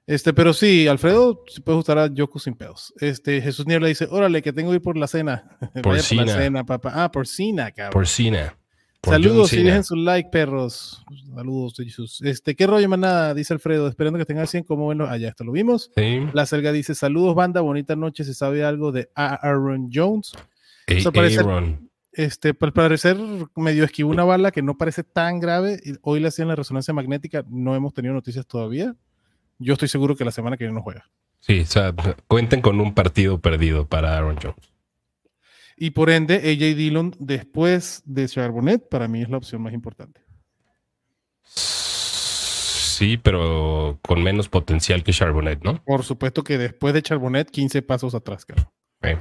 Este, 0.08 0.34
pero 0.34 0.53
sí, 0.53 0.88
Alfredo, 0.88 1.43
si 1.48 1.62
puedes 1.62 1.77
gustar 1.77 2.00
a 2.00 2.08
Yoku 2.12 2.39
sin 2.39 2.55
pedos. 2.55 2.91
Este, 3.00 3.39
Jesús 3.41 3.67
Niebla 3.67 3.88
dice, 3.89 4.08
órale, 4.10 4.41
que 4.41 4.51
tengo 4.51 4.72
que 4.72 4.77
ir 4.77 4.81
por 4.81 4.98
la 4.98 5.05
cena. 5.08 5.58
Vaya 5.62 5.69
por 5.74 5.75
la 5.75 5.81
Porcina. 6.00 6.27
cena, 6.34 6.65
papá. 6.65 6.91
Ah, 6.96 7.12
por 7.12 7.27
cena, 7.27 7.72
cabrón. 7.72 7.93
Porcina. 7.93 8.58
Saludos 9.03 9.53
y 9.53 9.63
dejen 9.63 9.84
su 9.84 9.96
like, 9.96 10.29
perros. 10.29 11.03
Saludos, 11.34 11.74
Jesús. 11.77 12.22
Este, 12.22 12.56
¿qué 12.56 12.68
rollo, 12.68 12.88
manada? 12.89 13.34
Dice 13.34 13.53
Alfredo, 13.53 13.88
esperando 13.88 14.20
que 14.20 14.25
tengan 14.25 14.46
100 14.46 14.63
como 14.65 14.84
bueno. 14.86 15.06
Ah, 15.10 15.18
ya, 15.18 15.29
esto 15.29 15.44
lo 15.46 15.51
vimos. 15.53 15.89
Sí. 15.96 16.20
La 16.34 16.46
Selga 16.46 16.72
dice, 16.72 16.94
saludos, 16.96 17.34
banda, 17.34 17.62
bonita 17.62 17.96
noche. 17.96 18.24
¿Se 18.25 18.34
sabe 18.34 18.63
algo 18.63 18.91
de 18.91 19.10
Aaron 19.15 19.89
Jones? 19.94 20.34
A- 20.88 21.00
sea, 21.01 21.12
parece- 21.12 21.39
Aaron. 21.39 21.89
Este, 22.12 22.53
al 22.60 22.74
parecer, 22.74 23.15
medio 23.56 23.84
esquivó 23.86 24.10
una 24.10 24.24
bala 24.25 24.51
que 24.51 24.62
no 24.63 24.77
parece 24.77 25.03
tan 25.03 25.39
grave. 25.39 25.79
Hoy 26.01 26.20
le 26.20 26.27
hacían 26.27 26.48
la 26.50 26.56
resonancia 26.56 26.94
magnética. 26.94 27.46
No 27.48 27.75
hemos 27.75 27.94
tenido 27.94 28.13
noticias 28.13 28.46
todavía. 28.46 28.96
Yo 29.60 29.74
estoy 29.74 29.88
seguro 29.88 30.15
que 30.15 30.25
la 30.25 30.32
semana 30.32 30.58
que 30.58 30.65
viene 30.65 30.75
no 30.75 30.82
juega. 30.82 31.10
Sí, 31.39 31.62
o 31.62 31.65
sea, 31.65 31.94
cuenten 32.27 32.62
con 32.62 32.82
un 32.82 32.94
partido 32.94 33.39
perdido 33.39 33.86
para 33.88 34.18
Aaron 34.18 34.38
Jones. 34.41 34.58
Y 35.81 35.91
por 35.91 36.09
ende, 36.09 36.36
AJ 36.36 36.75
Dillon, 36.75 37.15
después 37.19 38.03
de 38.05 38.27
Charbonnet, 38.27 38.89
para 38.89 39.07
mí 39.07 39.21
es 39.21 39.29
la 39.29 39.38
opción 39.38 39.62
más 39.62 39.74
importante. 39.74 40.19
Sí, 41.45 43.15
pero 43.15 43.98
con 44.05 44.21
menos 44.21 44.50
potencial 44.50 45.05
que 45.05 45.13
Charbonnet, 45.13 45.63
¿no? 45.63 45.81
Por 45.86 46.03
supuesto 46.03 46.43
que 46.43 46.57
después 46.57 46.93
de 46.93 47.01
Charbonnet, 47.01 47.50
15 47.50 47.81
pasos 47.81 48.13
atrás, 48.13 48.45
claro. 48.45 48.69
Eh, 49.01 49.17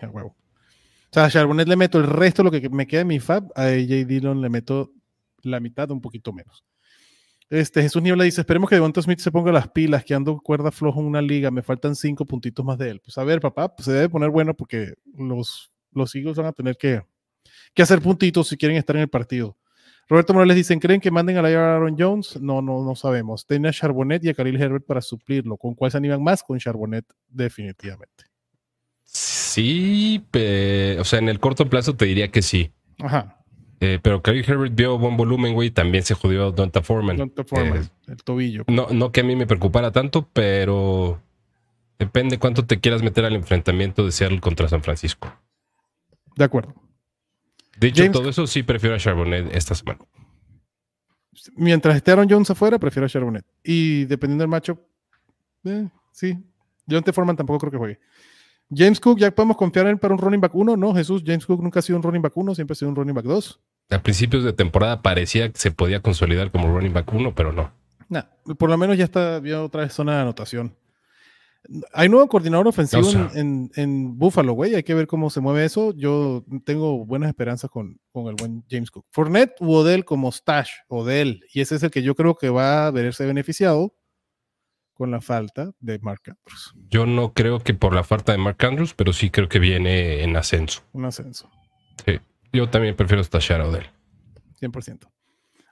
A 0.00 0.08
huevo. 0.08 0.28
O 0.28 1.12
sea, 1.12 1.24
a 1.24 1.30
Charbonnet 1.30 1.66
le 1.66 1.74
meto 1.74 1.98
el 1.98 2.06
resto, 2.06 2.44
lo 2.44 2.52
que 2.52 2.68
me 2.68 2.86
queda 2.86 3.00
en 3.00 3.08
mi 3.08 3.18
fab, 3.18 3.50
a 3.56 3.64
AJ 3.64 4.06
Dillon 4.06 4.40
le 4.40 4.48
meto 4.48 4.92
la 5.42 5.58
mitad, 5.58 5.90
un 5.90 6.00
poquito 6.00 6.32
menos. 6.32 6.64
Este, 7.50 7.82
Jesús 7.82 8.00
Niebla 8.00 8.22
dice, 8.22 8.42
esperemos 8.42 8.68
que 8.68 8.76
Devonta 8.76 9.02
Smith 9.02 9.18
se 9.18 9.32
ponga 9.32 9.50
las 9.50 9.68
pilas, 9.70 10.04
que 10.04 10.14
ando 10.14 10.38
cuerda 10.38 10.70
flojo 10.70 11.00
en 11.00 11.06
una 11.06 11.22
liga, 11.22 11.50
me 11.50 11.62
faltan 11.62 11.96
cinco 11.96 12.26
puntitos 12.26 12.64
más 12.64 12.78
de 12.78 12.90
él. 12.90 13.00
Pues 13.00 13.18
a 13.18 13.24
ver, 13.24 13.40
papá, 13.40 13.74
pues 13.74 13.86
se 13.86 13.92
debe 13.92 14.08
poner 14.08 14.30
bueno 14.30 14.54
porque 14.54 14.94
los, 15.16 15.72
los 15.96 16.14
Eagles 16.14 16.36
van 16.36 16.46
a 16.46 16.52
tener 16.52 16.76
que, 16.76 17.02
que 17.74 17.82
hacer 17.82 18.00
puntitos 18.00 18.48
si 18.48 18.56
quieren 18.56 18.76
estar 18.76 18.94
en 18.96 19.02
el 19.02 19.08
partido. 19.08 19.56
Roberto 20.08 20.32
Morales 20.32 20.54
dicen, 20.56 20.78
¿creen 20.78 21.00
que 21.00 21.10
manden 21.10 21.36
a 21.36 21.42
la 21.42 21.48
Aaron 21.48 21.96
Jones? 21.98 22.40
No, 22.40 22.62
no, 22.62 22.84
no 22.84 22.94
sabemos. 22.94 23.44
Tiene 23.44 23.68
a 23.68 23.72
Charbonnet 23.72 24.22
y 24.24 24.28
a 24.28 24.34
Khalil 24.34 24.60
Herbert 24.62 24.86
para 24.86 25.00
suplirlo. 25.00 25.56
¿Con 25.56 25.74
cuál 25.74 25.90
se 25.90 25.96
animan 25.96 26.22
más? 26.22 26.44
Con 26.44 26.58
Charbonnet, 26.60 27.04
definitivamente. 27.28 28.24
sí, 29.02 30.24
pe- 30.30 30.98
o 31.00 31.04
sea, 31.04 31.18
en 31.18 31.28
el 31.28 31.40
corto 31.40 31.68
plazo 31.68 31.96
te 31.96 32.04
diría 32.04 32.28
que 32.30 32.42
sí. 32.42 32.70
Ajá. 32.98 33.42
Eh, 33.80 33.98
pero 34.02 34.22
Khalil 34.22 34.44
Herbert 34.48 34.74
vio 34.74 34.98
buen 34.98 35.16
volumen, 35.16 35.54
güey. 35.54 35.70
También 35.70 36.04
se 36.04 36.14
jodió 36.14 36.50
Donta 36.52 36.82
Foreman. 36.82 37.16
Donta 37.16 37.44
Foreman, 37.44 37.82
Eh, 37.82 37.88
el 38.08 38.16
tobillo. 38.22 38.64
no, 38.68 38.86
no 38.90 39.12
que 39.12 39.20
a 39.20 39.24
mí 39.24 39.36
me 39.36 39.46
preocupara 39.46 39.90
tanto, 39.92 40.28
pero 40.32 41.20
depende 41.98 42.38
cuánto 42.38 42.64
te 42.64 42.80
quieras 42.80 43.02
meter 43.02 43.24
al 43.24 43.34
enfrentamiento 43.34 44.04
de 44.04 44.12
Seattle 44.12 44.40
contra 44.40 44.68
San 44.68 44.82
Francisco. 44.82 45.32
De 46.36 46.44
acuerdo. 46.44 46.74
Dicho 47.80 48.02
James- 48.02 48.12
todo 48.16 48.28
eso, 48.28 48.46
sí 48.46 48.62
prefiero 48.62 48.94
a 48.94 48.98
Charbonnet 48.98 49.54
esta 49.54 49.74
semana. 49.74 49.98
Mientras 51.56 51.96
esté 51.96 52.12
Aaron 52.12 52.28
Jones 52.28 52.50
afuera, 52.50 52.78
prefiero 52.78 53.06
a 53.06 53.08
Charbonnet. 53.08 53.44
Y 53.62 54.04
dependiendo 54.06 54.42
del 54.42 54.48
matchup, 54.48 54.78
eh, 55.64 55.88
sí. 56.12 56.36
John 56.88 57.02
T. 57.02 57.12
Foreman 57.12 57.36
tampoco 57.36 57.58
creo 57.58 57.72
que 57.72 57.78
juegue. 57.78 58.00
James 58.74 58.98
Cook, 58.98 59.18
¿ya 59.18 59.30
podemos 59.30 59.56
confiar 59.56 59.86
en 59.86 59.92
él 59.92 59.98
para 59.98 60.14
un 60.14 60.18
running 60.18 60.40
back 60.40 60.54
1? 60.54 60.76
No, 60.76 60.94
Jesús, 60.94 61.22
James 61.24 61.46
Cook 61.46 61.62
nunca 61.62 61.78
ha 61.78 61.82
sido 61.82 61.96
un 61.98 62.02
running 62.02 62.22
back 62.22 62.36
1, 62.36 62.54
siempre 62.54 62.72
ha 62.72 62.76
sido 62.76 62.88
un 62.88 62.96
running 62.96 63.14
back 63.14 63.24
2. 63.24 63.60
A 63.90 64.02
principios 64.02 64.42
de 64.42 64.52
temporada 64.52 65.02
parecía 65.02 65.50
que 65.52 65.58
se 65.58 65.70
podía 65.70 66.00
consolidar 66.00 66.50
como 66.50 66.68
running 66.72 66.92
back 66.92 67.12
1, 67.12 67.34
pero 67.34 67.52
no. 67.52 67.70
Nah, 68.08 68.22
por 68.58 68.68
lo 68.70 68.76
menos 68.76 68.96
ya 68.96 69.04
está 69.04 69.40
otra 69.60 69.82
vez 69.82 69.92
zona 69.92 70.16
de 70.16 70.22
anotación. 70.22 70.74
Hay 71.92 72.08
nuevo 72.08 72.28
coordinador 72.28 72.68
ofensivo 72.68 73.06
O 73.06 73.10
sea. 73.10 73.30
en, 73.34 73.70
en, 73.74 73.82
en 73.82 74.18
Buffalo, 74.18 74.52
güey. 74.52 74.74
Hay 74.74 74.82
que 74.82 74.94
ver 74.94 75.06
cómo 75.06 75.30
se 75.30 75.40
mueve 75.40 75.64
eso. 75.64 75.92
Yo 75.94 76.44
tengo 76.64 77.04
buenas 77.04 77.28
esperanzas 77.28 77.70
con, 77.70 77.98
con 78.12 78.28
el 78.28 78.34
buen 78.34 78.64
James 78.70 78.90
Cook. 78.90 79.06
Fournette 79.10 79.54
u 79.60 79.72
Odell 79.72 80.04
como 80.04 80.30
stash, 80.30 80.70
Odell. 80.88 81.40
Y 81.52 81.60
ese 81.60 81.76
es 81.76 81.82
el 81.82 81.90
que 81.90 82.02
yo 82.02 82.14
creo 82.14 82.36
que 82.36 82.50
va 82.50 82.86
a 82.86 82.90
verse 82.90 83.26
beneficiado 83.26 83.94
con 84.94 85.10
la 85.10 85.20
falta 85.20 85.72
de 85.78 85.98
Mark 85.98 86.22
Andrews. 86.26 86.74
Yo 86.88 87.04
no 87.04 87.34
creo 87.34 87.60
que 87.60 87.74
por 87.74 87.94
la 87.94 88.02
falta 88.02 88.32
de 88.32 88.38
Mark 88.38 88.64
Andrews, 88.64 88.94
pero 88.94 89.12
sí 89.12 89.30
creo 89.30 89.48
que 89.48 89.58
viene 89.58 90.22
en 90.22 90.36
ascenso. 90.36 90.82
Un 90.92 91.04
ascenso, 91.04 91.50
Sí. 92.04 92.18
Yo 92.52 92.70
también 92.70 92.96
prefiero 92.96 93.22
stashar 93.22 93.60
a 93.60 93.66
Odell. 93.68 93.86
100%. 94.60 95.10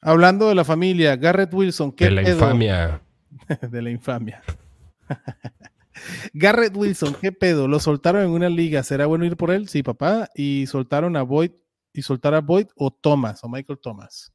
Hablando 0.03 0.49
de 0.49 0.55
la 0.55 0.65
familia, 0.65 1.17
Garrett 1.17 1.55
Wilson, 1.55 1.93
¿qué 1.93 2.05
De 2.07 2.11
la 2.11 2.29
infamia. 2.29 3.01
de 3.71 3.83
la 3.83 3.91
infamia. 3.91 4.43
Garrett 6.33 6.77
Wilson, 6.77 7.17
¿qué 7.21 7.33
pedo? 7.33 7.69
Lo 7.69 7.81
soltaron 7.81 8.23
en 8.23 8.31
una 8.31 8.49
liga. 8.49 8.83
¿Será 8.83 9.07
bueno 9.07 9.25
ir 9.25 9.37
por 9.37 9.51
él? 9.51 9.69
Sí, 9.69 9.83
papá. 9.83 10.29
Y 10.35 10.67
soltaron 10.67 11.17
a 11.17 11.23
Boyd 11.23 11.53
y 11.93 12.03
soltar 12.03 12.35
a 12.35 12.41
Boyd 12.41 12.67
o 12.77 12.91
Thomas 12.91 13.43
o 13.45 13.49
Michael 13.49 13.79
Thomas. 13.81 14.33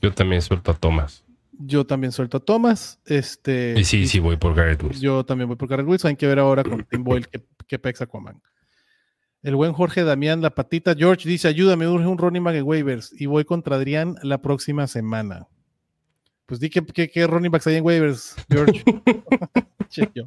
Yo 0.00 0.12
también 0.12 0.42
suelto 0.42 0.70
a 0.70 0.74
Thomas. 0.74 1.24
Yo 1.52 1.86
también 1.86 2.12
suelto 2.12 2.38
a 2.38 2.40
Thomas. 2.40 3.00
Este, 3.06 3.74
Y 3.76 3.84
sí, 3.84 4.06
sí, 4.06 4.18
voy 4.18 4.36
por 4.36 4.54
Garrett 4.54 4.82
Wilson. 4.82 5.00
Yo 5.00 5.24
también 5.24 5.48
voy 5.48 5.56
por 5.56 5.68
Garrett 5.68 5.86
Wilson. 5.86 6.10
Hay 6.10 6.16
que 6.16 6.26
ver 6.26 6.38
ahora 6.38 6.64
con 6.64 6.84
Tim 6.84 7.04
Boyle 7.04 7.26
qué, 7.28 7.44
qué 7.66 7.78
pexa 7.78 8.04
Aquaman. 8.04 8.40
El 9.42 9.56
buen 9.56 9.72
Jorge 9.72 10.04
Damián, 10.04 10.40
la 10.40 10.50
patita 10.50 10.94
George 10.94 11.28
dice: 11.28 11.48
Ayúdame, 11.48 11.88
urge 11.88 12.06
un 12.06 12.18
running 12.18 12.44
back 12.44 12.64
waivers. 12.64 13.12
Y 13.20 13.26
voy 13.26 13.44
contra 13.44 13.76
Adrián 13.76 14.16
la 14.22 14.40
próxima 14.40 14.86
semana. 14.86 15.48
Pues 16.46 16.60
di 16.60 16.68
que, 16.70 16.84
que, 16.84 17.08
que 17.08 17.26
running 17.26 17.50
backs 17.50 17.66
hay 17.66 17.76
en 17.76 17.84
waivers, 17.84 18.36
George. 18.50 18.82
Che, 19.88 20.08
yo. 20.14 20.24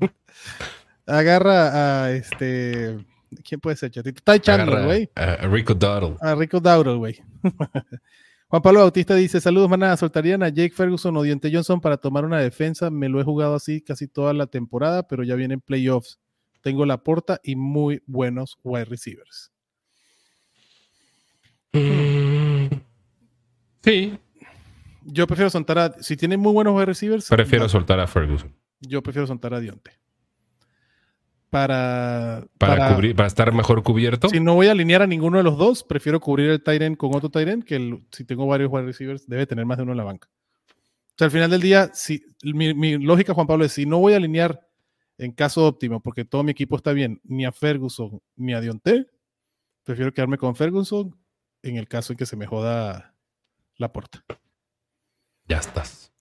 Agarra 1.05 2.03
a 2.05 2.11
este. 2.11 2.97
¿Quién 3.43 3.59
puede 3.59 3.75
ser, 3.75 3.91
chatito? 3.91 4.21
Ty 4.23 4.39
Chandler, 4.39 4.85
güey. 4.85 5.09
a, 5.15 5.33
a 5.33 5.47
Rico 5.47 5.73
Dowdle. 5.73 6.17
A 6.21 6.35
Rico 6.35 6.59
Dowdle, 6.59 6.95
güey. 6.97 7.19
Juan 8.47 8.61
Pablo 8.61 8.79
Bautista 8.81 9.15
dice: 9.15 9.41
Saludos, 9.41 9.69
manada. 9.69 9.97
¿Soltarían 9.97 10.43
a 10.43 10.49
Jake 10.49 10.73
Ferguson 10.73 11.17
o 11.17 11.23
Dionte 11.23 11.51
Johnson 11.51 11.81
para 11.81 11.97
tomar 11.97 12.25
una 12.25 12.39
defensa? 12.39 12.89
Me 12.89 13.09
lo 13.09 13.19
he 13.19 13.23
jugado 13.23 13.55
así 13.55 13.81
casi 13.81 14.07
toda 14.07 14.33
la 14.33 14.47
temporada, 14.47 15.07
pero 15.07 15.23
ya 15.23 15.35
vienen 15.35 15.61
playoffs. 15.61 16.19
Tengo 16.61 16.85
la 16.85 17.03
porta 17.03 17.39
y 17.43 17.55
muy 17.55 18.01
buenos 18.05 18.57
wide 18.63 18.85
receivers. 18.85 19.51
Mm, 21.73 22.67
Sí, 23.83 24.17
Yo 25.07 25.27
prefiero 25.27 25.49
soltar 25.49 25.77
a. 25.79 25.93
Si 26.01 26.17
tienen 26.17 26.39
muy 26.39 26.51
buenos 26.51 26.73
wide 26.73 26.85
receivers, 26.87 27.29
prefiero 27.29 27.65
no, 27.65 27.69
soltar 27.69 27.99
a 27.99 28.07
Ferguson. 28.07 28.53
yo 28.81 29.01
prefiero 29.03 29.27
soltar 29.27 29.53
a 29.53 29.59
Dionte. 29.59 29.91
Para, 31.49 32.45
Para, 32.57 32.93
cubrir, 32.95 33.15
para 33.15 33.27
estar 33.27 33.53
mejor 33.53 33.81
cubierto. 33.81 34.27
Si 34.27 34.41
no 34.41 34.55
voy 34.55 34.67
a 34.67 34.71
alinear 34.71 35.01
a 35.03 35.07
ninguno 35.07 35.37
de 35.37 35.43
los 35.43 35.57
dos, 35.57 35.83
prefiero 35.83 36.19
cubrir 36.19 36.49
el 36.49 36.61
Tyren 36.61 36.95
con 36.95 37.15
otro 37.15 37.29
Tyren, 37.29 37.61
que 37.61 37.75
el- 37.77 38.05
si 38.11 38.25
tengo 38.25 38.45
varios 38.45 38.69
wide 38.71 38.85
receivers, 38.85 39.25
debe 39.27 39.45
tener 39.47 39.65
más 39.65 39.77
de 39.77 39.83
uno 39.83 39.93
en 39.93 39.97
la 39.99 40.03
banca. 40.03 40.27
O 40.67 41.13
sea, 41.17 41.25
al 41.25 41.31
final 41.31 41.49
del 41.49 41.61
día, 41.61 41.91
si, 41.93 42.25
mi, 42.43 42.73
mi 42.73 42.97
lógica, 42.97 43.33
Juan 43.33 43.47
Pablo, 43.47 43.63
es 43.63 43.71
si 43.71 43.85
no 43.85 43.99
voy 43.99 44.13
a 44.13 44.17
alinear 44.17 44.67
en 45.17 45.31
caso 45.31 45.65
óptimo, 45.65 46.01
porque 46.01 46.25
todo 46.25 46.43
mi 46.43 46.51
equipo 46.51 46.75
está 46.75 46.91
bien, 46.91 47.21
ni 47.23 47.45
a 47.45 47.53
Ferguson 47.53 48.19
ni 48.35 48.53
a 48.53 48.59
Dionte, 48.59 49.07
prefiero 49.85 50.11
quedarme 50.13 50.37
con 50.37 50.57
Ferguson 50.57 51.15
en 51.63 51.77
el 51.77 51.87
caso 51.87 52.11
en 52.11 52.17
que 52.17 52.25
se 52.25 52.35
me 52.35 52.47
joda 52.47 53.15
la 53.77 53.93
puerta. 53.93 54.25
Ya 55.47 55.57
estás. 55.57 56.11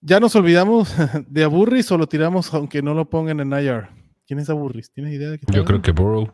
Ya 0.00 0.20
nos 0.20 0.34
olvidamos 0.36 0.94
de 1.28 1.44
Aburris 1.44 1.90
o 1.90 1.98
lo 1.98 2.06
tiramos 2.06 2.52
aunque 2.54 2.82
no 2.82 2.94
lo 2.94 3.08
pongan 3.08 3.40
en 3.40 3.52
IR. 3.52 3.88
¿Quién 4.26 4.40
es 4.40 4.50
Aburris? 4.50 4.90
¿Tienes 4.92 5.14
idea 5.14 5.30
de 5.30 5.38
qué 5.38 5.46
Yo 5.52 5.64
creo 5.64 5.80
que 5.82 5.90
Burrow. 5.92 6.32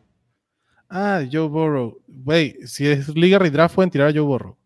Ah, 0.90 1.22
Joe 1.30 1.48
Burrow. 1.48 2.02
Güey, 2.06 2.56
si 2.66 2.86
es 2.86 3.08
Liga 3.14 3.38
Redraft, 3.38 3.74
pueden 3.74 3.90
tirar 3.90 4.08
a 4.08 4.12
Joe 4.12 4.20
Burrow. 4.22 4.56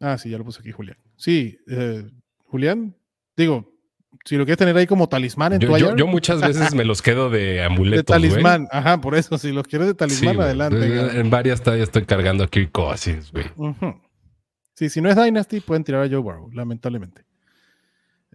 Ah, 0.00 0.16
sí, 0.18 0.30
ya 0.30 0.38
lo 0.38 0.44
puse 0.44 0.60
aquí, 0.60 0.72
Julián. 0.72 0.96
Sí, 1.16 1.58
eh, 1.68 2.08
Julián, 2.46 2.96
digo, 3.36 3.70
si 4.24 4.36
lo 4.36 4.44
quieres 4.44 4.58
tener 4.58 4.74
ahí 4.76 4.86
como 4.86 5.08
talismán 5.08 5.52
en 5.52 5.60
tu 5.60 5.66
Yo, 5.66 5.76
yo- 5.76 5.88
IR, 5.90 5.96
yo 5.96 6.06
muchas 6.06 6.40
veces 6.46 6.74
me 6.74 6.84
los 6.84 7.02
quedo 7.02 7.28
de 7.30 7.38
de 7.40 7.62
amuletos. 7.64 8.06
talismán. 8.06 8.66
Ajá, 8.72 8.98
por 9.00 9.14
eso, 9.14 9.36
si 9.36 9.52
los 9.52 9.66
quieres 9.66 9.88
de. 9.88 9.92
Sí, 9.92 9.98
talismán, 9.98 10.40
adelante. 10.40 10.84
En- 10.86 10.96
cabrón. 10.96 11.16
En 11.20 11.30
varias 11.30 11.62
todavía 11.62 11.84
estoy 11.84 12.04
cargando 12.06 12.44
a 12.44 12.48
Kirk 12.48 12.72
Cousins, 12.72 13.30
güey. 13.30 13.44
Ujú. 13.56 13.94
Sí, 14.80 14.88
si 14.88 15.02
no 15.02 15.10
es 15.10 15.16
Dynasty, 15.16 15.60
pueden 15.60 15.84
tirar 15.84 16.02
a 16.02 16.08
Joe 16.08 16.20
Burrow, 16.20 16.50
lamentablemente. 16.52 17.26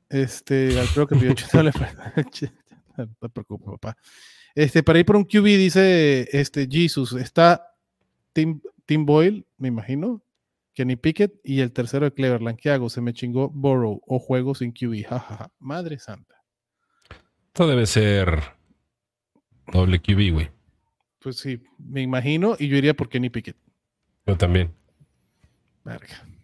Este, 0.07 0.69
creo 0.93 1.07
que 1.07 1.15
pidió 1.15 1.33
No 2.97 3.07
te 3.19 3.29
preocupes, 3.29 3.67
papá. 3.67 3.97
Este, 4.53 4.83
para 4.83 4.99
ir 4.99 5.05
por 5.07 5.15
un 5.15 5.23
QB, 5.23 5.43
dice 5.43 6.29
este 6.31 6.67
Jesus, 6.69 7.13
está 7.13 7.73
Tim, 8.31 8.61
Tim 8.85 9.07
Boyle, 9.07 9.43
me 9.57 9.69
imagino, 9.69 10.21
Kenny 10.75 10.95
Pickett 10.97 11.33
y 11.43 11.61
el 11.61 11.71
tercero 11.71 12.05
de 12.05 12.13
Cleveland. 12.13 12.59
¿Qué 12.59 12.69
hago? 12.69 12.91
Se 12.91 13.01
me 13.01 13.13
chingó 13.13 13.49
Burrow 13.49 14.03
o 14.05 14.19
juego 14.19 14.53
sin 14.53 14.71
QB. 14.71 15.03
jajaja. 15.03 15.51
Madre 15.57 15.97
santa. 15.97 16.43
Esto 17.47 17.67
debe 17.67 17.87
ser 17.87 18.39
doble 19.73 19.99
QB, 19.99 20.31
güey. 20.31 20.51
Pues 21.17 21.37
sí, 21.37 21.63
me 21.79 22.03
imagino 22.03 22.55
y 22.59 22.67
yo 22.67 22.77
iría 22.77 22.93
por 22.93 23.09
Kenny 23.09 23.31
Pickett. 23.31 23.57
Yo 24.27 24.37
también. 24.37 24.75
Verga. 25.83 26.34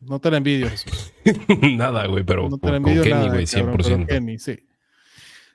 No 0.00 0.18
te 0.18 0.30
la 0.30 0.38
envidio, 0.38 0.68
Jesús. 0.70 1.12
nada, 1.76 2.06
güey, 2.06 2.24
pero 2.24 2.48
No 2.48 2.56
te 2.56 2.62
con, 2.62 2.72
la 2.72 2.80
con 2.80 2.90
envidio 2.90 3.02
Kenny, 3.02 3.46
cabrón, 3.46 3.78
100%. 3.78 4.06
Kenny, 4.06 4.38
sí. 4.38 4.58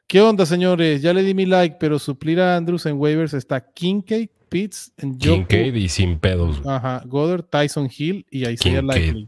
¿Qué 0.07 0.21
onda, 0.21 0.45
señores? 0.45 1.01
Ya 1.01 1.13
le 1.13 1.23
di 1.23 1.33
mi 1.33 1.45
like, 1.45 1.77
pero 1.79 1.97
suplir 1.97 2.39
a 2.39 2.55
Andrews 2.55 2.85
en 2.85 2.97
waivers 2.97 3.33
está 3.33 3.59
Kincaid 3.73 4.29
Pitts, 4.49 4.93
Kincaid 5.19 5.73
y 5.73 5.89
sin 5.89 6.19
pedos. 6.19 6.61
güey. 6.61 6.75
ajá, 6.75 7.01
Goddard, 7.05 7.43
Tyson 7.43 7.89
Hill 7.95 8.25
y 8.29 8.47
Isaiah. 8.47 8.81
Likely. 8.83 9.27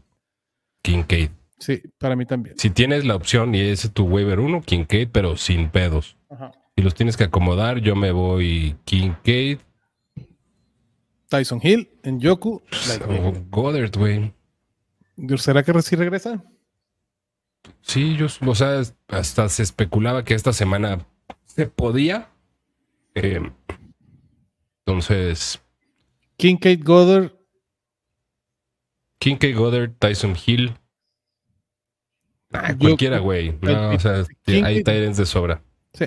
Kincaid. 0.82 1.30
Sí, 1.58 1.82
para 1.98 2.14
mí 2.14 2.24
también. 2.24 2.56
Si 2.56 2.70
tienes 2.70 3.04
la 3.04 3.16
opción 3.16 3.54
y 3.54 3.60
es 3.60 3.90
tu 3.92 4.04
waiver 4.04 4.38
1, 4.38 4.62
Kincaid, 4.62 5.08
pero 5.10 5.36
sin 5.36 5.70
pedos. 5.70 6.16
Ajá. 6.30 6.52
Si 6.76 6.82
los 6.82 6.94
tienes 6.94 7.16
que 7.16 7.24
acomodar, 7.24 7.80
yo 7.80 7.96
me 7.96 8.12
voy 8.12 8.76
Kincaid 8.84 9.58
Tyson 11.28 11.60
Hill, 11.62 11.90
Njoku, 12.04 12.62
Goddard, 13.50 13.96
güey. 13.96 14.32
¿Será 15.38 15.62
que 15.62 15.82
sí 15.82 15.96
regresa? 15.96 16.42
Sí, 17.82 18.16
yo, 18.16 18.26
o 18.46 18.54
sea, 18.54 18.82
hasta 19.08 19.48
se 19.48 19.62
especulaba 19.62 20.24
que 20.24 20.34
esta 20.34 20.52
semana 20.52 21.06
se 21.46 21.66
podía. 21.66 22.28
Eh, 23.14 23.40
entonces, 24.86 25.60
Kincaid, 26.36 26.84
Goddard, 26.84 27.32
Kincaid, 29.18 29.56
Goddard, 29.56 29.92
Tyson 29.98 30.34
Hill. 30.46 30.74
Ah, 32.52 32.70
Yo- 32.72 32.78
cualquiera, 32.78 33.18
güey. 33.18 33.58
No, 33.60 33.90
o 33.90 33.98
sea, 33.98 34.24
Kincaid- 34.46 34.64
hay 34.64 34.82
Tyrants 34.84 35.18
de 35.18 35.26
sobra. 35.26 35.62
sí. 35.92 36.06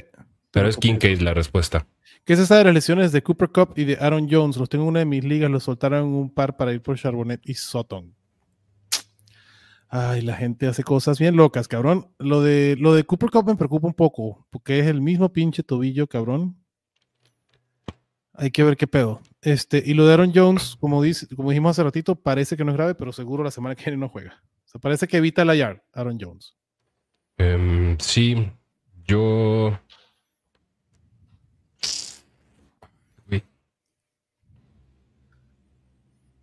Pero 0.53 0.67
es 0.67 0.75
Kincaid 0.75 1.21
la 1.21 1.33
respuesta. 1.33 1.87
¿Qué 2.25 2.35
se 2.35 2.45
sabe 2.45 2.59
de 2.59 2.65
las 2.65 2.73
lesiones 2.73 3.13
de 3.13 3.23
Cooper 3.23 3.49
Cup 3.49 3.73
y 3.77 3.85
de 3.85 3.95
Aaron 4.01 4.27
Jones? 4.29 4.57
Los 4.57 4.67
tengo 4.67 4.83
en 4.83 4.89
una 4.89 4.99
de 4.99 5.05
mis 5.05 5.23
ligas, 5.23 5.49
los 5.49 5.63
soltaron 5.63 6.03
un 6.13 6.29
par 6.33 6.57
para 6.57 6.73
ir 6.73 6.81
por 6.81 6.97
Charbonnet 6.97 7.39
y 7.45 7.53
Sutton. 7.53 8.13
Ay, 9.93 10.21
la 10.21 10.37
gente 10.37 10.67
hace 10.67 10.85
cosas 10.85 11.19
bien 11.19 11.35
locas, 11.35 11.67
cabrón. 11.67 12.07
Lo 12.17 12.41
de, 12.41 12.77
lo 12.79 12.93
de 12.93 13.03
Cooper 13.03 13.29
Cup 13.29 13.45
me 13.45 13.57
preocupa 13.57 13.87
un 13.87 13.93
poco, 13.93 14.47
porque 14.49 14.79
es 14.79 14.87
el 14.87 15.01
mismo 15.01 15.33
pinche 15.33 15.63
tobillo, 15.63 16.07
cabrón. 16.07 16.55
Hay 18.33 18.51
que 18.51 18.63
ver 18.63 18.77
qué 18.77 18.87
pedo. 18.87 19.19
Este, 19.41 19.83
y 19.85 19.93
lo 19.93 20.07
de 20.07 20.13
Aaron 20.13 20.31
Jones, 20.33 20.77
como, 20.79 21.03
dice, 21.03 21.27
como 21.35 21.49
dijimos 21.49 21.71
hace 21.71 21.83
ratito, 21.83 22.15
parece 22.15 22.55
que 22.55 22.63
no 22.63 22.71
es 22.71 22.77
grave, 22.77 22.95
pero 22.95 23.11
seguro 23.11 23.43
la 23.43 23.51
semana 23.51 23.75
que 23.75 23.83
viene 23.83 23.97
no 23.97 24.07
juega. 24.07 24.41
O 24.63 24.69
sea, 24.69 24.79
parece 24.79 25.09
que 25.09 25.17
evita 25.17 25.43
la 25.43 25.55
yard, 25.55 25.81
Aaron 25.91 26.17
Jones. 26.17 26.55
Em, 27.37 27.99
sí, 27.99 28.49
yo. 29.03 29.77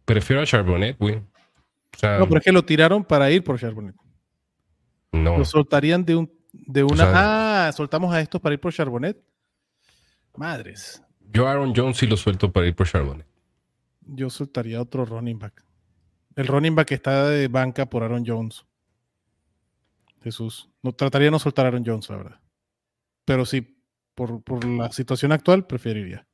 Prefiero 0.05 0.43
a 0.43 0.47
Charbonnet, 0.47 0.99
güey. 0.99 1.23
O 1.99 2.01
sea, 2.01 2.19
No, 2.19 2.27
pero 2.29 2.39
es 2.39 2.45
que 2.45 2.53
lo 2.53 2.65
tiraron 2.65 3.05
para 3.05 3.31
ir 3.31 3.43
por 3.43 3.59
Charbonnet. 3.59 3.97
no. 5.13 5.39
Lo 5.39 5.45
soltarían 5.45 6.05
de 6.05 6.15
un 6.17 6.33
de 6.53 6.85
una. 6.85 6.97
sea- 7.11 7.67
ah, 7.69 7.73
soltamos 7.73 8.13
a 8.15 8.21
estos 8.21 8.41
para 8.41 8.55
ir 8.55 8.61
por 8.61 8.73
Charbonnet. 8.73 9.21
Madres. 10.37 11.03
Yo 11.31 11.47
Aaron 11.49 11.73
Jones 11.75 11.97
sí 11.99 12.07
lo 12.07 12.17
suelto 12.17 12.53
para 12.53 12.67
ir 12.67 12.75
por 12.77 12.87
Charbonnet. 12.87 13.27
Yo 14.07 14.31
soltaría 14.31 14.81
otro 14.81 15.05
running 15.05 15.39
back. 15.39 15.65
El 16.37 16.47
running 16.47 16.75
back 16.75 16.93
está 16.93 17.29
de 17.29 17.49
banca 17.49 17.87
por 17.87 18.03
Aaron 18.05 18.25
Jones. 18.25 18.65
Jesús. 20.23 20.71
No, 20.83 20.93
trataría 20.93 21.27
de 21.27 21.31
no 21.33 21.39
soltar 21.39 21.67
a 21.67 21.69
Aaron 21.69 21.85
Jones, 21.85 22.09
la 22.11 22.17
verdad. 22.17 22.41
Pero 23.25 23.45
sí, 23.45 23.83
por, 24.15 24.43
por 24.43 24.65
la 24.65 24.91
situación 24.93 25.33
actual, 25.33 25.67
preferiría. 25.67 26.27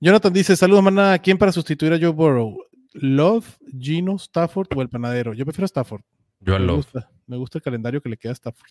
Jonathan 0.00 0.32
dice: 0.32 0.56
Saludos, 0.56 0.82
manada. 0.82 1.18
¿Quién 1.20 1.38
para 1.38 1.52
sustituir 1.52 1.92
a 1.92 1.98
Joe 1.98 2.08
Burrow? 2.08 2.56
¿Love, 2.94 3.58
Gino, 3.78 4.16
Stafford 4.16 4.68
o 4.74 4.82
el 4.82 4.88
panadero? 4.88 5.34
Yo 5.34 5.44
prefiero 5.44 5.66
Stafford. 5.66 6.02
Yo 6.40 6.54
a 6.54 6.58
me, 6.58 6.66
Love. 6.66 6.76
Gusta, 6.76 7.10
me 7.26 7.36
gusta 7.36 7.58
el 7.58 7.62
calendario 7.62 8.00
que 8.00 8.08
le 8.08 8.16
queda 8.16 8.32
a 8.32 8.36
Stafford. 8.36 8.70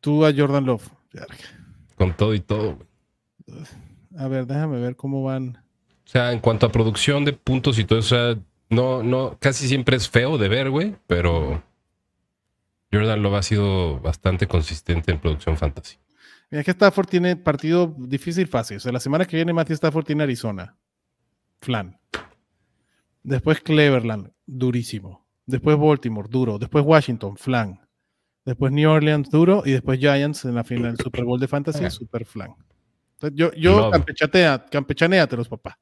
Tú 0.00 0.24
a 0.24 0.32
Jordan 0.34 0.64
Love. 0.64 0.88
Con 1.96 2.14
todo 2.16 2.34
y 2.34 2.40
todo, 2.40 2.76
güey. 2.76 2.88
A 4.16 4.28
ver, 4.28 4.46
déjame 4.46 4.80
ver 4.80 4.96
cómo 4.96 5.22
van. 5.22 5.58
O 6.04 6.08
sea, 6.08 6.32
en 6.32 6.40
cuanto 6.40 6.66
a 6.66 6.72
producción 6.72 7.24
de 7.24 7.32
puntos 7.32 7.78
y 7.78 7.84
todo 7.84 7.98
eso, 7.98 8.14
o 8.14 8.18
sea, 8.18 8.42
no, 8.70 9.02
no, 9.02 9.36
casi 9.40 9.68
siempre 9.68 9.96
es 9.96 10.08
feo 10.08 10.38
de 10.38 10.48
ver, 10.48 10.70
güey, 10.70 10.96
pero 11.06 11.62
Jordan 12.92 13.22
Love 13.22 13.34
ha 13.34 13.42
sido 13.42 14.00
bastante 14.00 14.46
consistente 14.46 15.12
en 15.12 15.18
producción 15.18 15.56
fantasy. 15.56 15.96
Mira 16.50 16.62
que 16.62 16.70
Stafford 16.70 17.08
tiene 17.08 17.36
partido 17.36 17.94
difícil 17.98 18.46
fácil. 18.46 18.76
O 18.76 18.80
sea, 18.80 18.92
la 18.92 19.00
semana 19.00 19.24
que 19.24 19.36
viene 19.36 19.52
Matthew 19.52 19.74
Stafford 19.74 20.04
tiene 20.04 20.22
Arizona. 20.22 20.76
Flan. 21.64 21.98
Después 23.22 23.60
Cleveland, 23.60 24.30
durísimo. 24.46 25.26
Después 25.46 25.78
Baltimore, 25.78 26.28
duro. 26.30 26.58
Después 26.58 26.84
Washington, 26.84 27.36
flan. 27.36 27.80
Después 28.44 28.70
New 28.72 28.90
Orleans, 28.90 29.30
duro. 29.30 29.62
Y 29.64 29.72
después 29.72 29.98
Giants 29.98 30.44
en 30.44 30.54
la 30.54 30.64
final 30.64 30.94
del 30.94 30.98
Super 30.98 31.24
Bowl 31.24 31.40
de 31.40 31.48
Fantasy, 31.48 31.88
super 31.90 32.26
flan. 32.26 32.54
Entonces, 33.14 33.38
yo, 33.38 33.52
yo 33.54 33.90
campechatea, 33.90 34.66
campechanéatelos, 34.70 35.48
papá. 35.48 35.78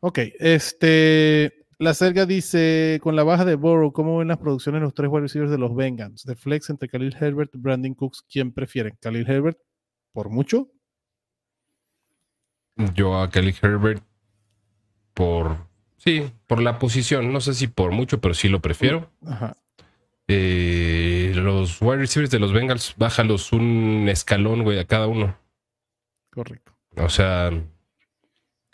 Ok, 0.00 0.18
este. 0.38 1.66
La 1.78 1.94
Selga 1.94 2.26
dice: 2.26 2.98
Con 3.02 3.16
la 3.16 3.22
baja 3.22 3.44
de 3.44 3.54
Burrow, 3.54 3.92
¿cómo 3.92 4.18
ven 4.18 4.28
las 4.28 4.38
producciones 4.38 4.80
de 4.80 4.84
los 4.84 4.94
tres 4.94 5.08
wide 5.10 5.22
receivers 5.22 5.50
de 5.50 5.58
los 5.58 5.74
Bengals? 5.74 6.24
De 6.24 6.34
flex 6.34 6.70
entre 6.70 6.88
Khalil 6.88 7.16
Herbert 7.18 7.54
y 7.54 7.58
Brandon 7.58 7.94
Cooks, 7.94 8.22
¿quién 8.28 8.52
prefieren? 8.52 8.96
¿Khalil 9.00 9.28
Herbert 9.28 9.58
por 10.12 10.30
mucho? 10.30 10.70
Yo 12.94 13.20
a 13.20 13.30
Kelly 13.30 13.54
Herbert 13.60 14.02
por, 15.14 15.56
sí, 15.96 16.30
por 16.46 16.60
la 16.60 16.78
posición, 16.78 17.32
no 17.32 17.40
sé 17.40 17.54
si 17.54 17.66
por 17.68 17.92
mucho, 17.92 18.20
pero 18.20 18.34
sí 18.34 18.48
lo 18.48 18.60
prefiero. 18.60 19.10
Ajá. 19.26 19.56
Eh, 20.26 21.32
los 21.34 21.80
wide 21.82 21.96
receivers 21.98 22.30
de 22.30 22.38
los 22.38 22.52
Bengals, 22.52 22.94
bájalos 22.96 23.52
un 23.52 24.06
escalón, 24.08 24.62
güey, 24.62 24.78
a 24.78 24.84
cada 24.86 25.06
uno. 25.06 25.36
Correcto. 26.30 26.72
O 26.96 27.08
sea, 27.08 27.50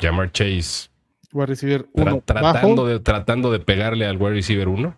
Jamar 0.01 0.31
Chase 0.33 0.89
Wide 1.33 1.47
receiver 1.47 1.87
tra- 1.93 2.13
uno 2.13 2.23
tratando, 2.25 2.83
bajo. 2.83 2.87
de, 2.87 3.01
tratando 3.01 3.53
de 3.53 3.61
pegarle 3.61 4.07
al 4.07 4.17
wide 4.17 4.35
receiver 4.35 4.69
1. 4.69 4.97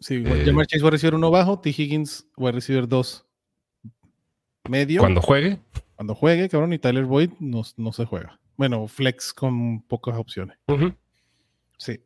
Sí, 0.00 0.22
eh, 0.26 0.42
Jamar 0.46 0.66
Chase 0.66 0.82
wide 0.82 0.90
receiver 0.92 1.14
uno 1.14 1.30
bajo, 1.30 1.58
T. 1.60 1.70
Higgins 1.70 2.26
wide 2.36 2.52
receiver 2.52 2.86
2 2.88 3.26
medio. 4.68 5.00
Cuando 5.00 5.20
juegue, 5.20 5.58
Cuando 5.96 6.14
juegue, 6.14 6.48
cabrón, 6.48 6.72
y 6.72 6.78
Tyler 6.78 7.04
Boyd 7.04 7.30
no, 7.40 7.62
no 7.76 7.92
se 7.92 8.04
juega. 8.04 8.38
Bueno, 8.60 8.86
flex 8.88 9.32
con 9.32 9.80
pocas 9.80 10.18
opciones. 10.18 10.58
Sí. 11.78 11.98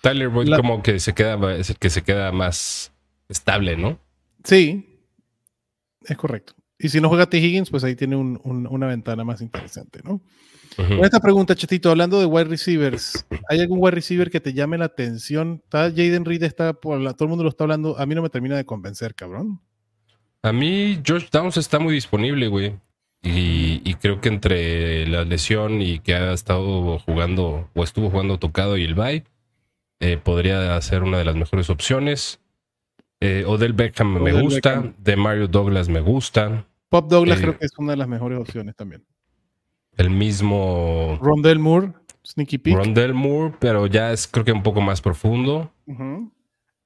Tyler 0.00 0.28
Boyd 0.28 0.46
La- 0.46 0.56
como 0.56 0.84
que 0.84 1.00
se 1.00 1.14
queda, 1.14 1.52
es 1.56 1.68
el 1.68 1.78
que 1.80 1.90
se 1.90 2.02
queda 2.04 2.30
más 2.30 2.92
estable, 3.28 3.76
¿no? 3.76 3.98
Sí, 4.44 5.00
es 6.04 6.16
correcto. 6.16 6.52
Y 6.78 6.90
si 6.90 7.00
no 7.00 7.08
juega 7.08 7.26
T. 7.26 7.38
Higgins, 7.38 7.70
pues 7.70 7.82
ahí 7.82 7.96
tiene 7.96 8.14
un- 8.14 8.40
un- 8.44 8.68
una 8.68 8.86
ventana 8.86 9.24
más 9.24 9.40
interesante, 9.40 9.98
¿no? 10.04 10.20
Esta 11.02 11.18
pregunta, 11.18 11.56
Chetito, 11.56 11.90
hablando 11.90 12.20
de 12.20 12.26
wide 12.26 12.44
receivers, 12.44 13.26
¿hay 13.48 13.58
algún 13.58 13.78
wide 13.80 13.96
receiver 13.96 14.30
que 14.30 14.40
te 14.40 14.52
llame 14.52 14.78
la 14.78 14.84
atención? 14.84 15.60
Está 15.64 15.90
Jaden 15.90 16.24
Reed, 16.24 16.44
está 16.44 16.72
por 16.72 17.00
la- 17.00 17.14
todo 17.14 17.24
el 17.24 17.30
mundo 17.30 17.42
lo 17.42 17.50
está 17.50 17.64
hablando. 17.64 17.98
A 17.98 18.06
mí 18.06 18.14
no 18.14 18.22
me 18.22 18.30
termina 18.30 18.54
de 18.56 18.64
convencer, 18.64 19.16
cabrón. 19.16 19.60
A 20.42 20.52
mí 20.52 21.02
Josh 21.04 21.30
Downs 21.32 21.56
está 21.56 21.80
muy 21.80 21.94
disponible, 21.94 22.46
güey. 22.46 22.78
Y, 23.26 23.80
y 23.84 23.94
creo 23.94 24.20
que 24.20 24.28
entre 24.28 25.06
la 25.08 25.24
lesión 25.24 25.82
y 25.82 25.98
que 25.98 26.14
ha 26.14 26.32
estado 26.32 26.98
jugando 27.00 27.68
o 27.74 27.82
estuvo 27.82 28.08
jugando 28.10 28.38
tocado 28.38 28.76
y 28.76 28.84
el 28.84 28.94
bye, 28.94 29.24
eh, 30.00 30.16
podría 30.16 30.80
ser 30.80 31.02
una 31.02 31.18
de 31.18 31.24
las 31.24 31.34
mejores 31.34 31.68
opciones. 31.70 32.38
Eh, 33.20 33.44
Odell 33.46 33.72
Beckham 33.72 34.12
me 34.22 34.30
Odell 34.32 34.42
gusta, 34.42 34.70
Beckham. 34.80 34.94
de 34.98 35.16
Mario 35.16 35.48
Douglas 35.48 35.88
me 35.88 36.00
gusta, 36.00 36.66
Pop 36.88 37.08
Douglas 37.10 37.38
Eh, 37.38 37.42
creo 37.42 37.58
que 37.58 37.64
es 37.66 37.72
una 37.78 37.92
de 37.92 37.96
las 37.96 38.06
mejores 38.08 38.38
opciones 38.38 38.76
también. 38.76 39.04
el 39.96 40.10
mismo 40.10 41.18
Rondell 41.20 41.58
Moore, 41.58 41.92
Sneaky 42.24 42.58
Peek. 42.58 42.76
Rondell 42.76 43.14
Moore, 43.14 43.54
pero 43.58 43.86
ya 43.86 44.12
es 44.12 44.28
creo 44.28 44.44
que 44.44 44.52
un 44.52 44.62
poco 44.62 44.80
más 44.82 45.00
profundo. 45.00 45.72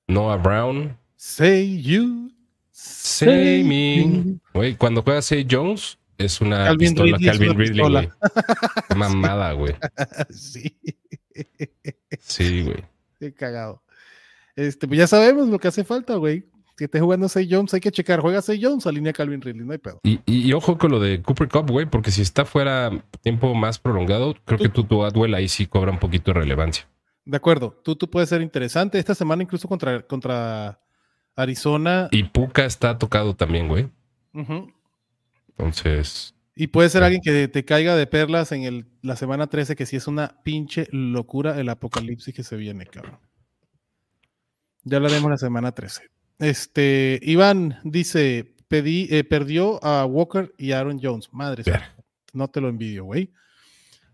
Noah 0.08 0.36
Brown, 0.36 0.96
Say 1.16 1.82
you. 1.82 2.30
Say 2.70 3.62
me. 3.64 4.38
Güey, 4.54 4.74
cuando 4.76 5.02
juega 5.02 5.20
Say 5.20 5.46
Jones, 5.50 5.98
es 6.24 6.40
una 6.40 6.64
Calvin 6.64 6.88
pistola 6.94 7.16
Ridley 7.16 7.30
Calvin 7.30 7.58
Ridley, 7.58 7.88
güey. 7.90 8.08
Mamada, 8.96 9.52
güey. 9.52 9.74
sí, 10.30 10.76
Sí, 12.18 12.62
güey. 12.62 12.84
qué 13.18 13.32
cagado. 13.34 13.82
Este, 14.56 14.86
pues 14.86 14.98
ya 14.98 15.06
sabemos 15.06 15.48
lo 15.48 15.58
que 15.58 15.68
hace 15.68 15.84
falta, 15.84 16.16
güey. 16.16 16.44
Si 16.76 16.84
estés 16.84 17.02
jugando 17.02 17.28
Say 17.28 17.46
Jones, 17.50 17.74
hay 17.74 17.80
que 17.80 17.90
checar. 17.92 18.20
Juega 18.20 18.40
Say 18.40 18.58
Jones, 18.62 18.86
alinea 18.86 19.12
Calvin 19.12 19.40
Ridley, 19.40 19.64
no 19.66 19.72
hay 19.72 19.78
pedo. 19.78 20.00
Y, 20.02 20.20
y- 20.26 20.48
y 20.48 20.52
ojo 20.54 20.78
con 20.78 20.90
lo 20.90 20.98
de 21.00 21.20
Cooper 21.22 21.48
Cup, 21.48 21.70
güey, 21.70 21.86
porque 21.86 22.10
si 22.10 22.22
está 22.22 22.44
fuera 22.44 22.90
tiempo 23.22 23.54
más 23.54 23.78
prolongado, 23.78 24.34
creo 24.44 24.58
que 24.58 24.68
Tutu 24.70 25.04
Atwell 25.04 25.34
ahí 25.34 25.48
sí 25.48 25.66
cobra 25.66 25.90
un 25.90 25.98
poquito 25.98 26.32
de 26.32 26.40
relevancia. 26.40 26.86
De 27.26 27.36
acuerdo, 27.36 27.78
tú, 27.84 27.96
tú 27.96 28.08
puedes 28.08 28.30
ser 28.30 28.40
interesante. 28.40 28.98
Esta 28.98 29.14
semana 29.14 29.42
incluso 29.42 29.68
contra, 29.68 30.00
contra 30.02 30.80
Arizona. 31.36 32.08
Y 32.10 32.24
Puka 32.24 32.64
está 32.64 32.96
tocado 32.98 33.34
también, 33.36 33.68
güey. 33.68 33.88
Ujú. 34.32 34.72
Entonces, 35.60 36.34
Y 36.54 36.68
puede 36.68 36.88
ser 36.88 37.02
alguien 37.02 37.22
que 37.22 37.48
te 37.48 37.64
caiga 37.64 37.96
de 37.96 38.06
perlas 38.06 38.52
en 38.52 38.64
el, 38.64 38.86
la 39.02 39.16
semana 39.16 39.46
13, 39.48 39.76
que 39.76 39.86
sí 39.86 39.96
es 39.96 40.06
una 40.06 40.40
pinche 40.42 40.88
locura 40.90 41.60
el 41.60 41.68
apocalipsis 41.68 42.34
que 42.34 42.42
se 42.42 42.56
viene, 42.56 42.86
cabrón. 42.86 43.18
Ya 44.84 44.96
hablaremos 44.96 45.30
la 45.30 45.36
semana 45.36 45.72
13. 45.72 46.02
Este, 46.38 47.20
Iván 47.22 47.78
dice, 47.84 48.54
pedí, 48.68 49.06
eh, 49.10 49.24
perdió 49.24 49.82
a 49.84 50.06
Walker 50.06 50.54
y 50.56 50.72
Aaron 50.72 50.98
Jones. 51.02 51.28
Madre 51.32 51.64
no 52.32 52.48
te 52.48 52.60
lo 52.60 52.68
envidio, 52.68 53.04
güey. 53.04 53.30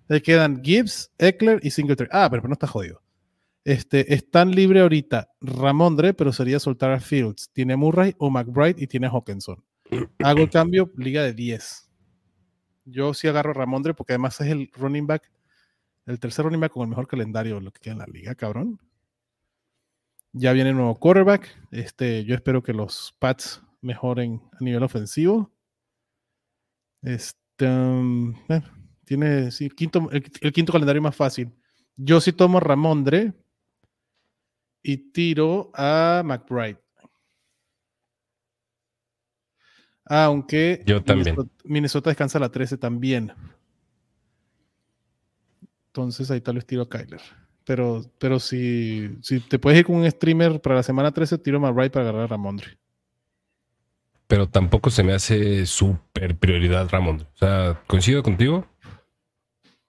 Le 0.08 0.22
quedan 0.22 0.62
Gibbs, 0.62 1.12
Eckler 1.18 1.60
y 1.62 1.70
Singletary. 1.70 2.10
Ah, 2.12 2.28
pero 2.30 2.46
no 2.48 2.54
está 2.54 2.66
jodido. 2.66 3.02
Este, 3.64 4.14
están 4.14 4.52
libre 4.52 4.80
ahorita 4.80 5.30
Ramondre, 5.40 6.14
pero 6.14 6.32
sería 6.32 6.60
soltar 6.60 6.92
a 6.92 7.00
Fields. 7.00 7.50
Tiene 7.52 7.74
a 7.74 7.76
Murray 7.76 8.14
o 8.18 8.30
McBride 8.30 8.82
y 8.82 8.86
tiene 8.86 9.06
a 9.06 9.10
Hawkinson. 9.10 9.65
Hago 10.22 10.40
el 10.40 10.50
cambio, 10.50 10.90
liga 10.96 11.22
de 11.22 11.32
10. 11.32 11.90
Yo 12.84 13.14
sí 13.14 13.28
agarro 13.28 13.50
a 13.50 13.54
Ramondre 13.54 13.94
porque 13.94 14.12
además 14.12 14.40
es 14.40 14.48
el 14.48 14.70
running 14.74 15.06
back, 15.06 15.30
el 16.06 16.20
tercer 16.20 16.44
running 16.44 16.60
back 16.60 16.72
con 16.72 16.82
el 16.82 16.88
mejor 16.88 17.08
calendario 17.08 17.60
lo 17.60 17.72
que 17.72 17.80
queda 17.80 17.92
en 17.94 17.98
la 17.98 18.06
liga, 18.06 18.34
cabrón. 18.34 18.80
Ya 20.32 20.52
viene 20.52 20.72
nuevo 20.72 20.94
quarterback. 20.96 21.48
Este, 21.70 22.24
yo 22.24 22.34
espero 22.34 22.62
que 22.62 22.72
los 22.72 23.14
Pats 23.18 23.62
mejoren 23.80 24.42
a 24.52 24.62
nivel 24.62 24.82
ofensivo. 24.82 25.50
Este, 27.02 27.66
um, 27.66 28.34
bueno, 28.46 28.66
tiene 29.04 29.50
sí, 29.50 29.70
quinto, 29.70 30.08
el, 30.12 30.24
el 30.40 30.52
quinto 30.52 30.72
calendario 30.72 31.02
más 31.02 31.16
fácil. 31.16 31.52
Yo 31.96 32.20
sí 32.20 32.32
tomo 32.32 32.60
Ramondre 32.60 33.32
y 34.82 34.98
tiro 35.10 35.70
a 35.74 36.22
McBride. 36.24 36.85
Aunque 40.06 40.82
Yo 40.86 41.02
también. 41.02 41.34
Minnesota, 41.34 41.62
Minnesota 41.64 42.10
descansa 42.10 42.38
la 42.38 42.50
13 42.50 42.78
también. 42.78 43.32
Entonces 45.88 46.30
ahí 46.30 46.40
tal 46.40 46.54
vez 46.56 46.66
tiro 46.66 46.82
a 46.82 46.88
Kyler. 46.88 47.20
Pero, 47.64 48.02
pero 48.18 48.38
si, 48.38 49.18
si 49.22 49.40
te 49.40 49.58
puedes 49.58 49.80
ir 49.80 49.86
con 49.86 49.96
un 49.96 50.10
streamer 50.10 50.60
para 50.60 50.76
la 50.76 50.82
semana 50.84 51.12
13, 51.12 51.38
tiro 51.38 51.58
a 51.58 51.60
McBride 51.60 51.90
para 51.90 52.04
agarrar 52.04 52.24
a 52.24 52.26
Ramondre. 52.28 52.78
Pero 54.28 54.48
tampoco 54.48 54.90
se 54.90 55.02
me 55.02 55.12
hace 55.12 55.66
súper 55.66 56.36
prioridad 56.36 56.88
Ramón. 56.88 57.26
O 57.34 57.36
sea, 57.36 57.80
coincido 57.86 58.22
contigo, 58.22 58.66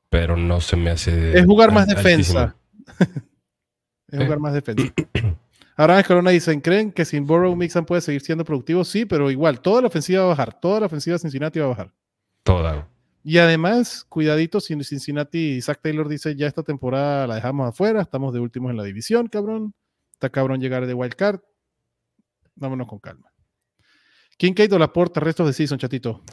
pero 0.10 0.38
no 0.38 0.62
se 0.62 0.76
me 0.76 0.92
hace. 0.92 1.38
Es 1.38 1.46
jugar 1.46 1.72
más 1.72 1.88
defensa. 1.88 2.56
es 4.08 4.20
jugar 4.20 4.40
más 4.40 4.54
defensa. 4.54 4.94
Ahora 5.80 6.04
Corona 6.04 6.32
dicen, 6.32 6.60
¿creen 6.60 6.92
que 6.92 7.06
sin 7.06 7.28
Burrow 7.28 7.56
Mixon 7.56 7.86
puede 7.86 8.02
seguir 8.02 8.22
siendo 8.22 8.44
productivo? 8.44 8.84
Sí, 8.84 9.06
pero 9.06 9.30
igual, 9.30 9.62
toda 9.62 9.82
la 9.82 9.88
ofensiva 9.88 10.22
va 10.22 10.26
a 10.26 10.30
bajar. 10.30 10.60
Toda 10.60 10.80
la 10.80 10.86
ofensiva 10.88 11.14
de 11.14 11.20
Cincinnati 11.20 11.60
va 11.60 11.66
a 11.66 11.70
bajar. 11.70 11.94
Toda. 12.42 12.90
Y 13.24 13.38
además, 13.38 14.04
cuidadito, 14.10 14.60
si 14.60 14.74
Cincinnati, 14.84 15.62
Zach 15.62 15.80
Taylor 15.80 16.08
dice, 16.08 16.36
ya 16.36 16.48
esta 16.48 16.64
temporada 16.64 17.28
la 17.28 17.36
dejamos 17.36 17.70
afuera, 17.70 18.02
estamos 18.02 18.34
de 18.34 18.40
últimos 18.40 18.72
en 18.72 18.78
la 18.78 18.84
división, 18.84 19.28
cabrón. 19.28 19.76
Está 20.14 20.30
cabrón 20.30 20.60
llegar 20.60 20.88
de 20.88 20.96
wild 20.96 21.14
card. 21.14 21.42
Vámonos 22.56 22.88
con 22.88 22.98
calma. 22.98 23.32
Kincaid 24.38 24.74
o 24.74 24.80
Laporta, 24.80 25.20
restos 25.20 25.46
de 25.46 25.54
season, 25.54 25.78
chatito. 25.78 26.24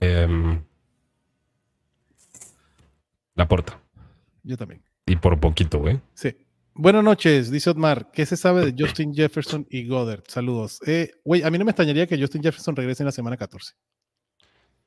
Em, 0.00 0.64
la 3.36 3.46
porta. 3.46 3.80
Yo 4.42 4.56
también. 4.56 4.82
Y 5.06 5.14
por 5.14 5.38
poquito, 5.38 5.78
güey. 5.78 6.00
Sí. 6.14 6.34
Buenas 6.76 7.04
noches, 7.04 7.50
dice 7.50 7.70
Otmar. 7.70 8.10
¿Qué 8.12 8.26
se 8.26 8.36
sabe 8.36 8.70
de 8.72 8.74
Justin 8.84 9.14
Jefferson 9.14 9.66
y 9.70 9.86
Goddard? 9.86 10.24
Saludos. 10.26 10.80
Eh, 10.86 11.12
Güey, 11.24 11.42
a 11.44 11.50
mí 11.50 11.58
no 11.58 11.64
me 11.64 11.70
extrañaría 11.70 12.06
que 12.06 12.18
Justin 12.18 12.42
Jefferson 12.42 12.74
regrese 12.74 13.02
en 13.02 13.06
la 13.06 13.12
semana 13.12 13.36
14. 13.36 13.74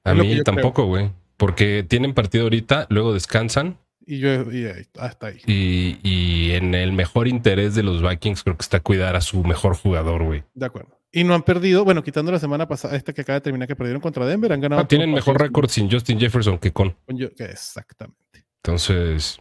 A 0.04 0.12
Es 0.12 0.18
mí 0.18 0.44
tampoco, 0.44 0.86
güey. 0.86 1.12
Porque 1.38 1.86
tienen 1.88 2.14
partido 2.14 2.44
ahorita, 2.46 2.88
luego 2.90 3.14
descansan. 3.14 3.78
Y 4.06 4.20
yo, 4.20 4.50
y 4.52 4.66
ahí, 4.66 4.86
hasta 5.00 5.28
ahí. 5.28 5.38
Y, 5.46 6.00
y 6.02 6.52
en 6.54 6.74
el 6.74 6.94
mejor 6.94 7.28
interés 7.28 7.76
de 7.76 7.84
los 7.84 8.02
Vikings, 8.02 8.44
creo 8.44 8.56
que 8.58 8.64
está 8.64 8.80
cuidar 8.80 9.16
a 9.16 9.22
su 9.22 9.44
mejor 9.44 9.76
jugador, 9.76 10.24
güey. 10.24 10.44
De 10.54 10.66
acuerdo. 10.66 10.98
Y 11.12 11.24
no 11.24 11.34
han 11.36 11.44
perdido, 11.44 11.84
bueno, 11.86 12.04
quitando 12.04 12.32
la 12.32 12.40
semana 12.40 12.68
pasada, 12.68 12.96
esta 12.96 13.14
que 13.14 13.22
acaba 13.22 13.36
de 13.36 13.42
terminar, 13.42 13.68
que 13.68 13.76
perdieron 13.76 14.02
contra 14.02 14.26
Denver, 14.26 14.52
han 14.52 14.62
ganado. 14.62 14.82
Ah, 14.82 14.88
tienen 14.88 15.12
mejor 15.14 15.40
récord 15.40 15.70
sin 15.70 15.90
Justin 15.92 16.20
Jefferson 16.20 16.58
que 16.58 16.72
con. 16.72 16.96
con 17.06 17.18
yo- 17.18 17.34
que 17.36 17.46
Exactamente. 17.46 18.46
Entonces, 18.64 19.40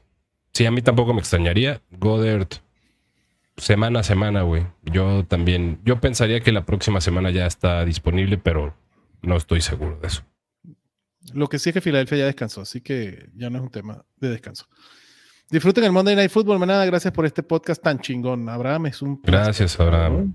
sí, 0.57 0.65
a 0.65 0.71
mí 0.71 0.81
tampoco 0.81 1.13
me 1.13 1.21
extrañaría. 1.21 1.83
Goddard, 1.91 2.49
semana 3.59 4.01
a 4.01 4.03
semana, 4.03 4.43
güey. 4.43 4.67
Yo 4.85 5.25
también, 5.27 5.81
yo 5.85 6.01
pensaría 6.01 6.41
que 6.41 6.51
la 6.51 6.65
próxima 6.65 7.01
semana 7.01 7.31
ya 7.31 7.47
está 7.47 7.85
disponible, 7.85 8.39
pero 8.39 8.75
no 9.23 9.37
estoy 9.37 9.61
seguro 9.61 9.99
de 10.01 10.09
eso. 10.09 10.23
Lo 11.35 11.49
que 11.49 11.59
sí 11.59 11.71
es 11.71 11.75
que 11.75 11.81
Filadelfia 11.81 12.19
ya 12.19 12.27
descansó, 12.27 12.63
así 12.63 12.81
que 12.81 13.29
ya 13.35 13.51
no 13.51 13.59
es 13.59 13.65
un 13.65 13.71
tema 13.71 14.05
de 14.17 14.31
descanso. 14.31 14.67
Disfruten 15.51 15.85
el 15.85 15.93
Monday 15.93 16.17
Night 16.17 16.31
Football, 16.31 16.59
manada. 16.59 16.87
Gracias 16.87 17.13
por 17.13 17.27
este 17.27 17.43
podcast 17.43 17.83
tan 17.83 18.01
chingón. 18.01 18.49
Abraham 18.49 18.87
es 18.87 19.03
un 19.03 19.21
placer. 19.21 19.45
Gracias, 19.45 19.79
Abraham. 19.79 20.35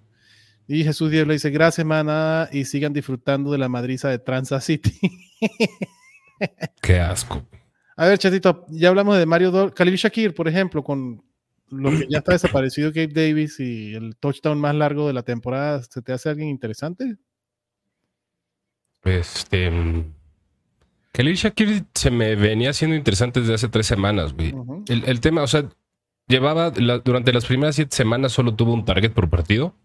Y 0.67 0.84
Jesús 0.84 1.10
Díaz 1.10 1.27
le 1.27 1.34
dice, 1.34 1.49
gracias, 1.49 1.86
manada, 1.86 2.47
y 2.51 2.65
sigan 2.65 2.93
disfrutando 2.93 3.51
de 3.51 3.57
la 3.57 3.67
madriza 3.67 4.10
de 4.10 4.19
Transa 4.19 4.62
City. 4.62 4.97
Qué 6.81 6.99
asco. 6.99 7.43
A 8.02 8.08
ver, 8.08 8.18
chatito, 8.18 8.66
ya 8.70 8.90
hablamos 8.90 9.16
de 9.16 9.28
Mario 9.28 9.52
Dol 9.52 9.76
Khalil 9.76 9.96
Shakir, 9.96 10.34
por 10.34 10.48
ejemplo, 10.48 10.84
con 10.84 11.24
lo 11.70 11.92
que 11.92 12.08
ya 12.10 12.18
está 12.18 12.32
desaparecido 12.32 12.90
Gabe 12.92 13.10
Davis 13.14 13.60
y 13.60 13.94
el 13.94 14.16
touchdown 14.16 14.60
más 14.60 14.74
largo 14.74 15.06
de 15.06 15.14
la 15.14 15.22
temporada. 15.22 15.84
¿Se 15.84 16.02
te 16.02 16.12
hace 16.12 16.30
alguien 16.30 16.50
interesante? 16.50 17.18
Este. 19.04 19.72
Khalil 21.12 21.36
Shakir 21.36 21.84
se 21.94 22.10
me 22.10 22.36
venía 22.36 22.74
siendo 22.74 22.96
interesante 22.96 23.42
desde 23.42 23.54
hace 23.54 23.68
tres 23.70 23.86
semanas, 23.86 24.34
güey. 24.34 24.52
El, 24.88 25.04
el 25.06 25.20
tema, 25.20 25.44
o 25.44 25.48
sea, 25.48 25.70
llevaba 26.28 26.72
la- 26.78 26.98
durante 26.98 27.32
las 27.32 27.46
primeras 27.46 27.76
siete 27.76 27.96
semanas 27.96 28.32
solo 28.32 28.56
tuvo 28.56 28.74
un 28.74 28.84
target 28.84 29.12
por 29.12 29.30
partido 29.30 29.76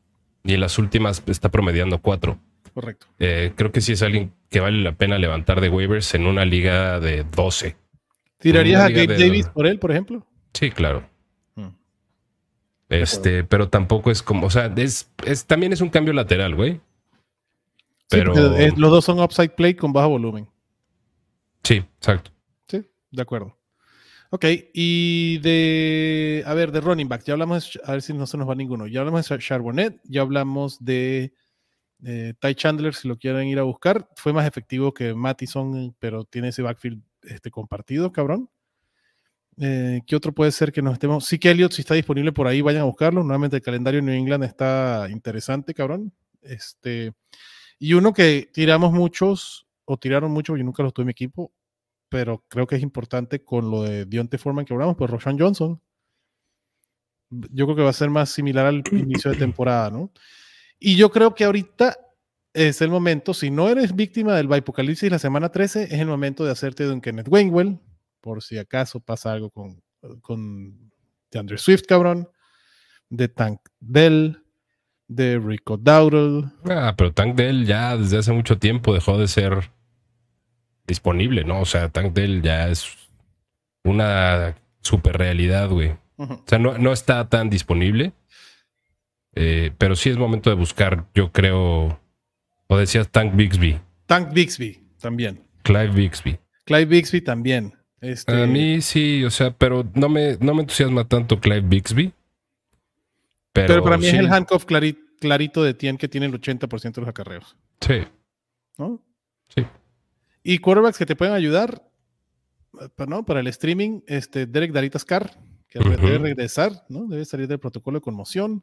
y 0.43 0.55
en 0.55 0.61
las 0.61 0.79
últimas 0.79 1.23
está 1.27 1.51
promediando 1.51 2.01
cuatro. 2.01 2.39
Correcto. 2.73 3.09
Eh, 3.19 3.53
creo 3.57 3.73
que 3.73 3.83
sí 3.83 3.93
es 3.93 4.03
alguien 4.03 4.33
que 4.49 4.61
vale 4.61 4.83
la 4.83 4.93
pena 4.93 5.19
levantar 5.19 5.61
de 5.61 5.69
waivers 5.69 6.15
en 6.15 6.27
una 6.27 6.47
liga 6.47 6.99
de 6.99 7.25
12. 7.25 7.77
¿Tirarías 8.39 8.83
a 8.83 8.89
Gabe 8.91 9.17
Davis 9.19 9.47
por 9.49 9.67
él, 9.67 9.79
por 9.79 9.91
ejemplo? 9.91 10.27
Sí, 10.53 10.71
claro. 10.71 11.09
Mm. 11.55 11.69
Este, 12.89 13.45
pero 13.45 13.69
tampoco 13.69 14.11
es 14.11 14.23
como, 14.23 14.47
o 14.47 14.51
sea, 14.51 14.73
es, 14.77 15.11
es- 15.25 15.45
también 15.47 15.73
es 15.73 15.81
un 15.81 15.89
cambio 15.89 16.13
lateral, 16.13 16.55
güey. 16.55 16.81
Pero 18.09 18.35
los 18.77 18.91
dos 18.91 19.05
son 19.05 19.19
upside 19.21 19.51
play 19.51 19.75
con 19.75 19.93
bajo 19.93 20.11
volumen. 20.11 20.49
sí, 21.65 21.85
exacto. 21.99 22.31
Sí, 22.69 22.89
de 23.11 23.23
acuerdo. 23.23 23.57
Ok, 24.31 24.45
y 24.75 25.39
de, 25.39 26.43
a 26.47 26.55
ver, 26.55 26.71
de 26.73 26.81
running 26.81 27.09
back, 27.09 27.25
ya 27.25 27.33
hablamos, 27.33 27.73
de- 27.73 27.81
a 27.85 27.93
ver 27.93 28.03
si 28.03 28.13
no 28.13 28.27
se 28.27 28.37
nos 28.37 28.49
va 28.49 28.55
ninguno, 28.55 28.87
ya 28.87 29.01
hablamos 29.01 29.29
de 29.29 29.39
Charbonnet, 29.39 30.01
ya 30.05 30.21
hablamos 30.21 30.85
de 30.85 31.33
eh, 32.05 32.35
Ty 32.41 32.55
Chandler, 32.55 32.95
si 32.95 33.09
lo 33.09 33.17
quieren 33.19 33.49
ir 33.49 33.59
a 33.59 33.63
buscar, 33.63 34.09
fue 34.17 34.33
más 34.33 34.47
efectivo 34.47 34.93
que 34.95 35.15
Mattison, 35.15 35.95
pero 35.99 36.25
tiene 36.25 36.49
ese 36.49 36.63
backfield 36.63 37.03
este, 37.27 37.51
compartido, 37.51 38.13
cabrón. 38.13 38.49
Eh, 39.59 40.03
¿Qué 40.07 40.15
otro 40.15 40.33
puede 40.33 40.53
ser 40.53 40.73
que 40.73 40.83
nos 40.83 40.95
estemos? 40.95 41.25
Sí 41.25 41.39
que 41.39 41.51
Elliot, 41.51 41.73
si 41.73 41.83
está 41.83 41.95
disponible 41.95 42.33
por 42.33 42.47
ahí, 42.47 42.61
vayan 42.61 42.83
a 42.83 42.87
buscarlo. 42.87 43.23
Nuevamente 43.23 43.57
el 43.57 43.63
calendario 43.63 44.03
New 44.03 44.15
England 44.15 44.45
está 44.45 45.09
interesante, 45.11 45.75
cabrón. 45.75 46.13
Este, 46.43 47.13
y 47.79 47.95
uno 47.95 48.13
que 48.13 48.51
tiramos 48.53 48.93
muchos, 48.93 49.67
o 49.85 49.97
tiraron 49.97 50.31
muchos, 50.31 50.59
yo 50.59 50.65
nunca 50.65 50.83
los 50.83 50.93
tuve 50.93 51.05
en 51.05 51.07
mi 51.07 51.13
equipo, 51.13 51.53
pero 52.09 52.45
creo 52.49 52.67
que 52.67 52.77
es 52.77 52.83
importante 52.83 53.45
con 53.45 53.71
lo 53.71 53.83
de 53.83 54.05
Dionte 54.05 54.39
Foreman 54.39 54.65
que 54.65 54.75
hablamos, 54.75 54.97
pues 54.97 55.11
Roshan 55.11 55.39
Johnson. 55.39 55.81
Yo 57.31 57.67
creo 57.67 57.77
que 57.77 57.83
va 57.83 57.91
a 57.91 57.95
ser 57.95 58.11
más 58.11 58.31
similar 58.31 58.67
al 58.67 58.83
inicio 58.93 59.31
de 59.31 59.39
temporada, 59.39 59.91
¿no? 59.91 60.13
Y 60.79 60.97
yo 60.97 61.11
creo 61.11 61.35
que 61.35 61.45
ahorita 61.45 61.97
es 62.57 62.81
el 62.81 62.91
momento, 62.91 63.35
si 63.35 63.51
no 63.51 63.69
eres 63.69 63.95
víctima 63.95 64.35
del 64.35 64.53
Apocalipsis 64.53 65.11
la 65.11 65.19
semana 65.19 65.51
13, 65.51 65.85
es 65.85 65.93
el 65.93 66.07
momento 66.07 66.45
de 66.45 66.53
hacerte 66.53 66.85
de 66.85 66.93
un 66.93 67.01
Kenneth 67.01 67.29
Wainwell, 67.29 67.79
por 68.21 68.43
si 68.43 68.59
acaso 68.59 69.01
pasa 69.01 69.33
algo 69.33 69.51
con, 69.51 69.83
con 70.23 70.91
DeAndre 71.31 71.59
Swift, 71.59 71.83
cabrón, 71.87 72.29
de 73.11 73.29
Tank 73.29 73.61
Dell, 73.79 74.43
de 75.07 75.39
Rico 75.39 75.77
Dowdle. 75.77 76.51
Ah, 76.65 76.95
pero 76.97 77.13
Tank 77.13 77.37
Dell 77.37 77.67
ya 77.67 77.97
desde 77.97 78.19
hace 78.19 78.33
mucho 78.33 78.59
tiempo 78.59 78.95
dejó 78.95 79.19
de 79.19 79.29
ser 79.29 79.71
disponible, 80.87 81.45
¿no? 81.45 81.61
O 81.61 81.67
sea, 81.67 81.91
Tank 81.91 82.13
Dell 82.13 82.43
ya 82.43 82.69
es 82.69 82.97
una 83.85 84.57
super 84.81 85.17
realidad, 85.19 85.69
güey. 85.69 85.95
O 86.17 86.43
sea, 86.47 86.59
no, 86.59 86.79
no 86.79 86.93
está 86.93 87.29
tan 87.29 87.51
disponible. 87.51 88.13
Eh, 89.35 89.73
pero 89.77 89.97
sí 89.97 90.09
es 90.09 90.17
momento 90.17 90.49
de 90.49 90.57
buscar, 90.57 91.07
yo 91.15 91.31
creo. 91.31 92.01
O 92.69 92.77
decías 92.77 93.09
Tank 93.11 93.35
Bixby, 93.37 93.79
Tank 94.07 94.33
Bixby 94.33 94.83
también. 95.01 95.45
Clive 95.63 95.89
Bixby. 95.93 96.39
Clive 96.65 96.85
Bixby 96.87 97.21
también. 97.21 97.75
Este, 98.01 98.43
A 98.43 98.47
mí 98.47 98.81
sí, 98.83 99.25
o 99.25 99.31
sea, 99.31 99.51
pero 99.53 99.89
no 99.95 100.09
me, 100.09 100.37
no 100.41 100.55
me 100.55 100.61
entusiasma 100.63 101.09
tanto 101.09 101.41
Clive 101.41 101.61
Bixby. 101.63 102.13
Pero, 103.53 103.67
pero, 103.69 103.83
para 103.85 103.97
mí 103.97 104.05
sí, 104.05 104.11
es 104.11 104.21
el 104.21 104.31
handcuff 104.33 104.67
clari- 104.67 104.99
clarito 105.19 105.63
de 105.63 105.75
Tien 105.75 105.97
que 105.97 106.09
tiene 106.09 106.27
el 106.27 106.33
80% 106.41 106.93
de 106.95 107.01
los 107.01 107.09
acarreos. 107.09 107.57
Sí, 107.81 108.01
¿no? 108.79 109.03
Sí. 109.49 109.65
Y 110.43 110.59
quarterbacks 110.59 110.99
que 110.99 111.07
te 111.07 111.17
pueden 111.17 111.35
ayudar 111.35 111.83
¿no? 113.07 113.25
para 113.25 113.41
el 113.41 113.47
streaming, 113.49 114.01
este 114.07 114.47
Derek 114.47 114.73
Daritas 114.73 115.05
Carr, 115.05 115.31
que 115.69 115.79
debe 115.79 116.19
regresar, 116.19 116.85
¿no? 116.89 117.07
debe 117.07 117.25
salir 117.25 117.49
del 117.49 117.59
protocolo 117.59 117.99
de 117.99 118.03
conmoción. 118.03 118.63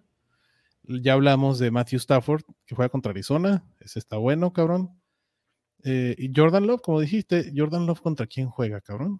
Ya 0.83 1.13
hablamos 1.13 1.59
de 1.59 1.71
Matthew 1.71 1.97
Stafford, 1.97 2.43
que 2.65 2.75
juega 2.75 2.89
contra 2.89 3.11
Arizona. 3.11 3.63
Ese 3.79 3.99
está 3.99 4.17
bueno, 4.17 4.51
cabrón. 4.51 4.99
Eh, 5.83 6.15
y 6.17 6.31
Jordan 6.35 6.67
Love, 6.67 6.81
como 6.81 6.99
dijiste, 6.99 7.51
Jordan 7.55 7.85
Love 7.85 8.01
contra 8.01 8.27
quién 8.27 8.49
juega, 8.49 8.81
cabrón. 8.81 9.19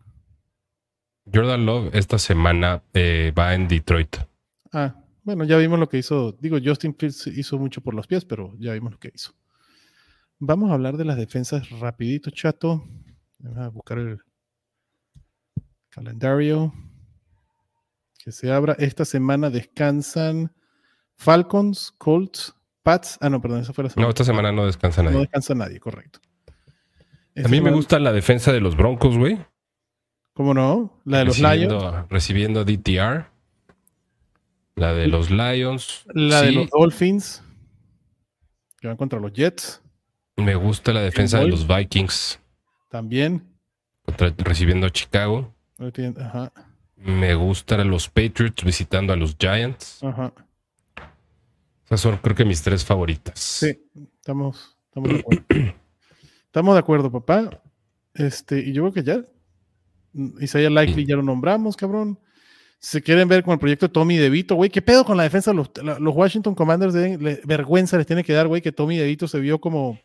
Jordan 1.31 1.65
Love 1.65 1.95
esta 1.95 2.17
semana 2.17 2.83
eh, 2.93 3.33
va 3.37 3.53
en 3.53 3.67
Detroit. 3.67 4.17
Ah, 4.71 4.95
bueno, 5.23 5.45
ya 5.45 5.57
vimos 5.57 5.79
lo 5.79 5.87
que 5.87 5.97
hizo. 5.97 6.33
Digo, 6.33 6.57
Justin 6.63 6.95
Fields 6.95 7.27
hizo 7.27 7.57
mucho 7.57 7.81
por 7.81 7.93
los 7.93 8.07
pies, 8.07 8.25
pero 8.25 8.53
ya 8.59 8.73
vimos 8.73 8.91
lo 8.93 8.99
que 8.99 9.11
hizo. 9.13 9.33
Vamos 10.39 10.71
a 10.71 10.73
hablar 10.73 10.97
de 10.97 11.05
las 11.05 11.17
defensas 11.17 11.69
rapidito, 11.79 12.29
chato. 12.29 12.83
Vamos 13.39 13.59
a 13.59 13.69
buscar 13.69 13.99
el 13.99 14.19
calendario. 15.89 16.73
Que 18.17 18.31
se 18.31 18.51
abra. 18.51 18.73
Esta 18.79 19.05
semana 19.05 19.49
descansan 19.49 20.53
Falcons, 21.17 21.93
Colts, 21.97 22.53
Pats. 22.83 23.17
Ah, 23.21 23.29
no, 23.29 23.41
perdón, 23.41 23.61
esa 23.61 23.73
fue 23.73 23.83
la 23.85 23.89
semana. 23.89 24.05
No, 24.07 24.09
esta 24.09 24.23
semana 24.23 24.51
no 24.51 24.65
descansa 24.65 25.01
No 25.03 25.09
nadie. 25.09 25.21
descansa 25.21 25.55
nadie, 25.55 25.79
correcto. 25.79 26.19
A 27.35 27.47
mí 27.47 27.61
me 27.61 27.69
Esta 27.69 27.71
gusta 27.71 27.99
la 27.99 28.11
defensa 28.13 28.51
de 28.51 28.59
los 28.61 28.75
Broncos, 28.75 29.17
güey. 29.17 29.39
¿Cómo 30.33 30.53
no? 30.53 30.99
La 31.05 31.19
de 31.19 31.25
los 31.25 31.39
recibiendo, 31.39 31.79
Lions. 31.79 32.09
Recibiendo 32.09 32.65
DTR. 32.65 33.27
La 34.75 34.93
de 34.93 35.07
los 35.07 35.29
Lions. 35.31 36.05
La 36.13 36.41
de 36.41 36.51
los 36.51 36.69
Dolphins. 36.69 37.43
Que 38.79 38.87
van 38.87 38.97
contra 38.97 39.19
los 39.19 39.31
Jets. 39.33 39.81
Me 40.35 40.55
gusta 40.55 40.91
la 40.93 41.01
defensa 41.01 41.39
de 41.39 41.47
los 41.47 41.67
Vikings. 41.67 42.39
También. 42.89 43.47
contra- 44.03 44.33
recibiendo 44.37 44.87
a 44.87 44.89
Chicago. 44.89 45.53
No 45.77 45.91
Ajá, 46.21 46.51
Me 46.97 47.35
gustan 47.35 47.89
los 47.89 48.09
Patriots 48.09 48.63
visitando 48.63 49.13
a 49.13 49.15
los 49.15 49.35
Giants. 49.39 50.03
ajá. 50.03 50.33
Esas 51.93 52.01
son, 52.01 52.17
creo 52.17 52.35
que, 52.35 52.43
mis 52.45 52.61
tres 52.63 52.83
favoritas. 52.83 53.39
Sí, 53.39 53.79
estamos, 54.17 54.75
estamos 54.85 55.09
de 55.09 55.19
acuerdo. 55.19 55.43
estamos 56.45 56.73
de 56.75 56.79
acuerdo, 56.79 57.11
papá. 57.11 57.61
Este, 58.15 58.59
y 58.59 58.73
yo 58.73 58.81
creo 58.83 58.93
que 58.93 59.03
ya. 59.03 59.23
mm, 60.13 60.41
Isaiah 60.43 60.69
Likely 60.71 61.05
ya 61.05 61.15
lo 61.15 61.21
nombramos, 61.23 61.75
cabrón. 61.75 62.19
Si 62.79 63.01
quieren 63.01 63.27
ver 63.27 63.43
con 63.43 63.53
el 63.53 63.59
proyecto 63.59 63.91
Tommy 63.91 64.17
DeVito, 64.17 64.55
güey, 64.55 64.69
¿qué 64.69 64.81
pedo 64.81 65.05
con 65.05 65.17
la 65.17 65.23
defensa? 65.23 65.53
Los, 65.53 65.69
los 65.81 66.15
Washington 66.15 66.55
Commanders 66.55 66.93
le- 66.95 67.41
vergüenza 67.45 67.97
les 67.97 68.07
tiene 68.07 68.23
que 68.23 68.33
dar, 68.33 68.47
güey, 68.47 68.61
que 68.61 68.71
Tommy 68.71 68.97
DeVito 68.97 69.27
se 69.27 69.39
vio 69.39 69.61
como 69.61 69.99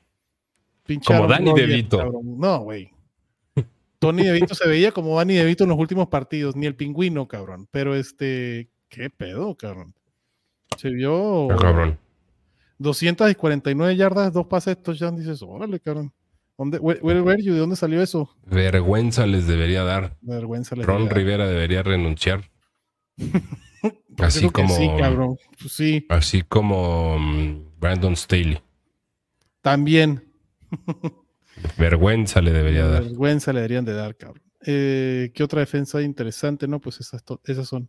pinche 0.85 1.07
Como 1.13 1.27
Danny 1.27 1.53
DeVito. 1.55 2.21
No, 2.23 2.61
güey. 2.61 2.93
Tony 3.99 4.23
DeVito 4.23 4.55
se 4.55 4.69
veía 4.69 4.93
como 4.93 5.17
Danny 5.17 5.35
DeVito 5.35 5.65
en 5.65 5.71
los 5.71 5.79
últimos 5.79 6.07
partidos, 6.09 6.55
ni 6.55 6.67
el 6.67 6.77
pingüino, 6.77 7.27
cabrón. 7.27 7.67
Pero 7.73 7.97
este, 7.97 8.69
¿qué 8.89 9.11
pedo, 9.11 9.57
cabrón? 9.57 9.95
Se 10.77 10.91
vio 10.91 11.51
Ah, 11.51 11.57
cabrón. 11.57 11.99
249 12.79 13.97
yardas, 13.97 14.33
dos 14.33 14.47
pases, 14.47 14.81
touchdown, 14.83 15.17
dices, 15.17 15.43
órale, 15.43 15.81
cabrón. 15.81 16.13
¿Dónde, 16.57 16.79
where, 16.79 17.01
where 17.01 17.21
were 17.23 17.43
you? 17.43 17.53
¿De 17.55 17.61
dónde 17.61 17.77
salió 17.77 18.03
eso? 18.03 18.35
Vergüenza 18.47 19.27
les 19.27 19.47
debería 19.47 19.85
dar. 19.85 20.17
Vergüenza. 20.21 20.75
les 20.77 20.87
Ron. 20.87 21.09
Rivera 21.09 21.47
debería 21.47 21.83
renunciar. 21.83 22.51
Así 24.19 24.51
como, 24.51 24.75
Sí, 24.75 24.91
cabrón. 24.99 25.37
Pues 25.61 25.73
sí, 25.73 26.05
así 26.09 26.43
como 26.43 27.17
mm, 27.19 27.79
Brandon 27.79 28.17
Staley. 28.17 28.61
también. 29.63 30.25
Vergüenza 31.79 32.41
le 32.41 32.53
debería 32.53 32.87
dar. 32.87 33.05
Vergüenza 33.05 33.53
le 33.53 33.61
deberían 33.61 33.85
de 33.85 33.93
dar, 33.95 34.17
cabrón. 34.17 34.43
Eh, 34.67 35.31
¿Qué 35.35 35.45
otra 35.45 35.61
defensa 35.61 36.03
interesante? 36.03 36.67
No, 36.67 36.81
pues 36.81 36.99
esas, 37.01 37.23
esas 37.45 37.69
son. 37.69 37.89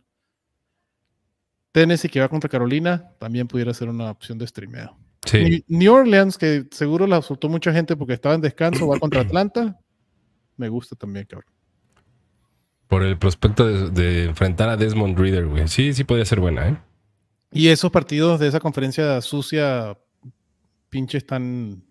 Tennessee 1.72 2.10
que 2.10 2.20
va 2.20 2.30
contra 2.30 2.50
Carolina, 2.50 3.12
también 3.20 3.48
pudiera 3.48 3.74
ser 3.74 3.90
una 3.90 4.12
opción 4.12 4.38
de 4.38 4.48
streameo. 4.48 4.98
Sí. 5.26 5.64
New- 5.68 5.94
Orleans, 5.94 6.38
que 6.38 6.66
seguro 6.72 7.06
la 7.06 7.22
soltó 7.22 7.50
mucha 7.50 7.72
gente 7.74 7.96
porque 7.96 8.14
estaba 8.14 8.36
en 8.36 8.42
descanso, 8.42 8.88
va 8.88 8.98
contra 9.00 9.22
Atlanta. 9.22 9.78
Me 10.58 10.70
gusta 10.70 10.96
también, 10.96 11.26
cabrón. 11.26 11.52
Por 12.88 13.04
el 13.04 13.18
prospecto 13.18 13.68
de, 13.68 13.90
de 13.92 14.24
enfrentar 14.26 14.70
a 14.70 14.78
Desmond 14.78 15.18
Reader, 15.18 15.46
güey. 15.46 15.68
Sí, 15.68 15.94
sí 15.94 16.04
podría 16.04 16.26
ser 16.26 16.40
buena, 16.40 16.70
¿eh? 16.70 16.78
Y 17.52 17.68
esos 17.68 17.92
partidos 17.92 18.40
de 18.40 18.48
esa 18.48 18.60
conferencia 18.60 19.22
sucia, 19.22 19.98
pinche, 20.90 21.18
están 21.20 21.84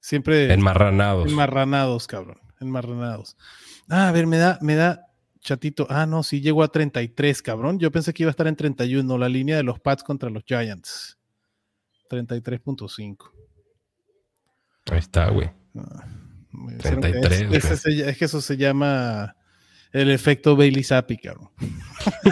siempre 0.00 0.52
Enmarranados. 0.52 1.28
enmarranados, 1.30 2.06
cabrón. 2.06 2.38
Enmarranados. 2.60 3.36
Ah, 3.88 4.08
a 4.08 4.12
ver, 4.12 4.26
me 4.26 4.38
da, 4.38 4.58
me 4.62 4.74
da 4.74 5.05
chatito. 5.46 5.86
Ah, 5.88 6.06
no, 6.06 6.22
sí 6.22 6.40
llegó 6.40 6.62
a 6.62 6.68
33, 6.68 7.40
cabrón. 7.42 7.78
Yo 7.78 7.90
pensé 7.90 8.12
que 8.12 8.24
iba 8.24 8.30
a 8.30 8.32
estar 8.32 8.46
en 8.46 8.56
31, 8.56 9.16
la 9.16 9.28
línea 9.28 9.56
de 9.56 9.62
los 9.62 9.80
Pats 9.80 10.02
contra 10.02 10.28
los 10.28 10.44
Giants. 10.44 11.16
33.5. 12.10 13.30
Ahí 14.90 14.98
está, 14.98 15.30
güey. 15.30 15.50
Ah, 15.76 16.04
me 16.52 16.74
dijeron 16.74 17.00
que 17.00 17.12
33, 17.20 17.52
Es, 17.52 17.64
ese 17.64 17.76
se- 17.76 18.10
es 18.10 18.18
que 18.18 18.24
eso 18.26 18.40
se 18.40 18.56
llama 18.56 19.34
el 19.92 20.10
efecto 20.10 20.56
Bailey 20.56 20.84
Zappi, 20.84 21.16
cabrón. 21.16 21.50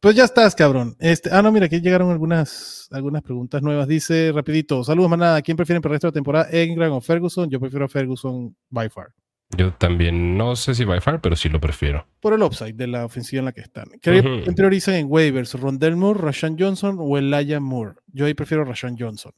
pues 0.00 0.16
ya 0.16 0.24
estás, 0.24 0.54
cabrón. 0.54 0.96
Este, 0.98 1.30
ah, 1.32 1.42
no, 1.42 1.52
mira, 1.52 1.66
aquí 1.66 1.80
llegaron 1.80 2.10
algunas, 2.10 2.88
algunas 2.90 3.22
preguntas 3.22 3.62
nuevas. 3.62 3.86
Dice 3.88 4.32
rapidito, 4.34 4.82
saludos, 4.84 5.10
manada. 5.10 5.42
¿Quién 5.42 5.56
prefieren 5.56 5.82
para 5.82 5.92
el 5.92 5.94
resto 5.96 6.06
de 6.06 6.10
la 6.10 6.14
temporada, 6.14 6.48
Engram 6.52 6.92
o 6.92 7.00
Ferguson? 7.00 7.50
Yo 7.50 7.60
prefiero 7.60 7.84
a 7.84 7.88
Ferguson 7.88 8.54
by 8.70 8.88
far. 8.88 9.08
Yo 9.56 9.72
también 9.72 10.38
no 10.38 10.54
sé 10.54 10.74
si 10.74 10.84
by 10.84 11.00
far, 11.00 11.20
pero 11.20 11.34
sí 11.34 11.48
lo 11.48 11.60
prefiero. 11.60 12.06
Por 12.20 12.34
el 12.34 12.42
upside 12.42 12.74
de 12.74 12.86
la 12.86 13.04
ofensiva 13.04 13.40
en 13.40 13.46
la 13.46 13.52
que 13.52 13.62
están. 13.62 13.90
¿Qué 14.00 14.22
quién 14.22 14.54
priorizan 14.54 14.94
en 14.94 15.06
waivers? 15.10 15.54
¿Rondell 15.54 15.96
Moore, 15.96 16.20
Rashan 16.20 16.56
Johnson 16.58 16.96
o 17.00 17.18
Elijah 17.18 17.58
Moore? 17.58 17.94
Yo 18.12 18.26
ahí 18.26 18.34
prefiero 18.34 18.64
Rashan 18.64 18.96
Johnson. 18.98 19.32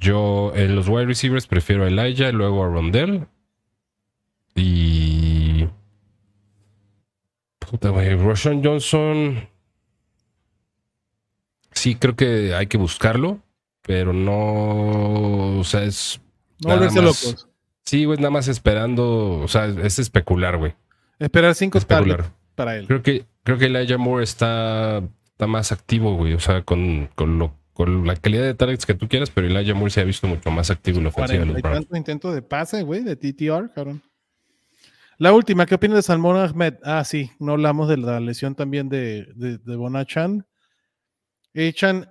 Yo 0.00 0.52
en 0.54 0.74
los 0.74 0.88
wide 0.88 1.06
receivers 1.06 1.46
prefiero 1.46 1.84
a 1.84 1.88
Elijah, 1.88 2.32
luego 2.32 2.64
a 2.64 2.68
Rondell. 2.68 3.26
Y. 4.54 5.68
Puta, 7.58 7.90
güey. 7.90 8.14
Roshan 8.16 8.64
Johnson. 8.64 9.48
Sí, 11.72 11.94
creo 11.94 12.16
que 12.16 12.54
hay 12.54 12.66
que 12.66 12.78
buscarlo, 12.78 13.40
pero 13.82 14.12
no. 14.12 15.60
O 15.60 15.64
sea, 15.64 15.84
es. 15.84 16.20
No 16.64 16.70
volverse 16.70 17.02
más. 17.02 17.04
locos. 17.04 17.48
Sí, 17.86 18.04
güey, 18.04 18.18
nada 18.18 18.30
más 18.30 18.48
esperando. 18.48 19.38
O 19.38 19.48
sea, 19.48 19.66
es 19.66 19.98
especular, 19.98 20.58
güey. 20.58 20.74
Esperar 21.18 21.54
cinco 21.54 21.78
Especular. 21.78 22.24
para 22.54 22.76
él. 22.76 22.86
Creo 22.86 23.02
que, 23.02 23.24
creo 23.44 23.56
que 23.58 23.66
Elijah 23.66 23.96
Moore 23.96 24.24
está, 24.24 25.02
está 25.24 25.46
más 25.46 25.72
activo, 25.72 26.14
güey. 26.16 26.34
O 26.34 26.40
sea, 26.40 26.62
con, 26.62 27.08
con, 27.14 27.38
lo, 27.38 27.54
con 27.72 28.06
la 28.06 28.16
calidad 28.16 28.42
de 28.42 28.54
targets 28.54 28.84
que 28.84 28.94
tú 28.94 29.08
quieras, 29.08 29.30
pero 29.30 29.46
Elijah 29.46 29.74
Moore 29.74 29.90
se 29.90 30.00
ha 30.00 30.04
visto 30.04 30.26
mucho 30.26 30.50
más 30.50 30.70
activo 30.70 30.98
en 30.98 31.04
la 31.04 31.08
ofensiva 31.10 31.40
de 31.40 31.46
los 31.46 31.62
Browns. 31.62 31.78
tantos 31.78 31.96
intentos 31.96 32.34
de 32.34 32.42
pase, 32.42 32.82
güey, 32.82 33.02
de 33.02 33.16
TTR, 33.16 33.72
cabrón. 33.72 34.02
La 35.18 35.32
última, 35.32 35.64
¿qué 35.64 35.76
opinas 35.76 35.96
de 35.96 36.02
Salmón 36.02 36.36
Ahmed? 36.36 36.74
Ah, 36.82 37.02
sí, 37.04 37.30
no 37.38 37.52
hablamos 37.52 37.88
de 37.88 37.96
la 37.96 38.20
lesión 38.20 38.54
también 38.54 38.90
de, 38.90 39.28
de, 39.34 39.56
de 39.56 39.76
Bonachan. 39.76 40.44
Echan 41.54 42.10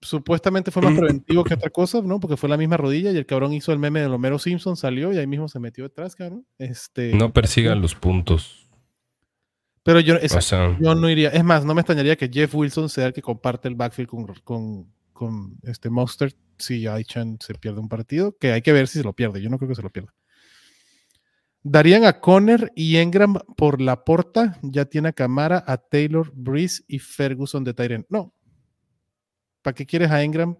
supuestamente 0.00 0.70
fue 0.70 0.82
más 0.82 0.96
preventivo 0.96 1.44
que 1.44 1.54
otra 1.54 1.70
cosa, 1.70 2.00
¿no? 2.02 2.20
Porque 2.20 2.36
fue 2.36 2.48
la 2.48 2.56
misma 2.56 2.76
rodilla 2.76 3.10
y 3.10 3.16
el 3.16 3.26
cabrón 3.26 3.52
hizo 3.52 3.72
el 3.72 3.78
meme 3.78 4.00
de 4.00 4.06
Homero 4.06 4.38
Simpson, 4.38 4.76
salió 4.76 5.12
y 5.12 5.18
ahí 5.18 5.26
mismo 5.26 5.48
se 5.48 5.58
metió 5.58 5.84
detrás, 5.84 6.14
cabrón. 6.14 6.46
Este, 6.58 7.14
No 7.14 7.32
persigan 7.32 7.80
los 7.80 7.94
puntos. 7.94 8.68
pero 9.82 10.00
yo, 10.00 10.14
O 10.14 10.18
exacto, 10.18 10.40
sea, 10.42 10.78
yo 10.80 10.94
no 10.94 11.08
iría. 11.10 11.30
Es 11.30 11.44
más, 11.44 11.64
no 11.64 11.74
me 11.74 11.80
extrañaría 11.80 12.16
que 12.16 12.30
Jeff 12.32 12.54
Wilson 12.54 12.88
sea 12.88 13.06
el 13.06 13.12
que 13.12 13.22
comparte 13.22 13.68
el 13.68 13.74
backfield 13.74 14.08
con, 14.08 14.26
con, 14.44 14.92
con 15.12 15.58
este 15.62 15.90
Monster 15.90 16.34
si 16.58 16.86
Aichan 16.86 17.38
se 17.40 17.54
pierde 17.54 17.80
un 17.80 17.88
partido, 17.88 18.36
que 18.38 18.52
hay 18.52 18.62
que 18.62 18.72
ver 18.72 18.88
si 18.88 18.98
se 18.98 19.04
lo 19.04 19.12
pierde. 19.12 19.40
Yo 19.40 19.50
no 19.50 19.58
creo 19.58 19.68
que 19.68 19.74
se 19.74 19.82
lo 19.82 19.90
pierda. 19.90 20.12
Darían 21.62 22.04
a 22.04 22.20
Conner 22.20 22.72
y 22.74 22.96
Engram 22.96 23.34
por 23.56 23.80
la 23.80 24.04
porta. 24.04 24.58
Ya 24.62 24.84
tiene 24.84 25.08
a 25.08 25.12
Camara, 25.12 25.62
a 25.66 25.76
Taylor, 25.76 26.32
Breeze 26.34 26.82
y 26.86 26.98
Ferguson 26.98 27.64
de 27.64 27.74
Tyren. 27.74 28.06
No. 28.08 28.32
¿Para 29.68 29.74
qué 29.74 29.84
quieres 29.84 30.10
a 30.10 30.22
Engram 30.22 30.56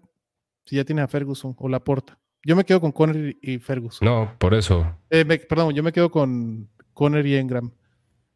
si 0.65 0.75
ya 0.75 0.85
tienes 0.85 1.03
a 1.03 1.07
Ferguson 1.07 1.55
o 1.57 1.67
la 1.67 1.83
porta? 1.83 2.19
Yo 2.45 2.55
me 2.55 2.63
quedo 2.63 2.79
con 2.79 2.91
Conner 2.91 3.35
y 3.41 3.57
Ferguson. 3.57 4.07
no, 4.07 4.35
por 4.37 4.53
eso. 4.53 4.95
Eh, 5.09 5.25
me- 5.25 5.39
perdón, 5.39 5.73
yo 5.73 5.81
me 5.81 5.91
quedo 5.91 6.11
con 6.11 6.69
Conner 6.93 7.25
y 7.25 7.33
Engram 7.35 7.71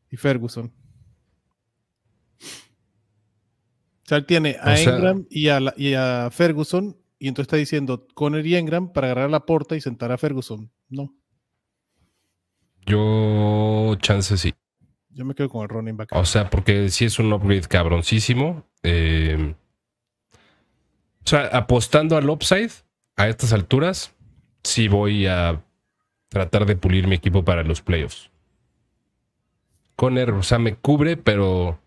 y 0.10 0.18
Ferguson. 0.18 0.74
O 2.42 4.06
sea, 4.06 4.18
él 4.18 4.26
tiene 4.26 4.58
a 4.60 4.74
O 4.74 4.78
sea- 4.78 4.96
Engram 4.96 5.28
y, 5.30 5.50
a 5.50 5.60
la- 5.60 5.76
y 5.78 5.94
a 5.94 6.30
Ferguson, 6.32 6.98
y 7.20 7.28
entonces 7.28 7.50
está 7.50 7.58
diciendo 7.58 8.08
Conner 8.16 8.44
y 8.48 8.56
Engram 8.56 8.92
para 8.92 9.12
agarrar 9.12 9.30
la 9.30 9.46
porta 9.46 9.76
y 9.76 9.82
sentar 9.82 10.12
a 10.12 10.18
Ferguson. 10.18 10.72
No, 10.90 11.14
Yo, 12.88 13.96
chance 14.02 14.38
sí. 14.38 14.56
yo 15.12 15.24
me 15.24 15.36
quedo 15.36 15.50
con 15.50 15.62
el 15.62 15.70
running 15.70 15.98
back. 15.98 16.10
O 16.14 16.26
sea, 16.26 16.50
porque 16.50 16.90
sí 16.90 17.06
es 17.06 17.20
un 17.20 17.32
upgrade 17.32 17.62
cabroncísimo. 17.68 18.68
Eh, 18.82 19.54
o 21.26 21.30
sea, 21.30 21.46
apostando 21.48 22.18
al 22.18 22.30
upside 22.30 22.72
a 23.16 23.28
estas 23.30 23.54
alturas, 23.54 24.14
sí 24.64 24.88
voy 24.88 25.28
a 25.28 25.62
tratar 26.30 26.66
de 26.66 26.76
pulir 26.76 27.08
mi 27.08 27.16
equipo 27.16 27.44
para 27.46 27.64
los 27.64 27.82
playoffs. 27.82 28.30
Conner, 29.96 30.32
o 30.32 30.44
sea, 30.44 30.60
me 30.60 30.76
cubre, 30.76 31.18
pero 31.18 31.80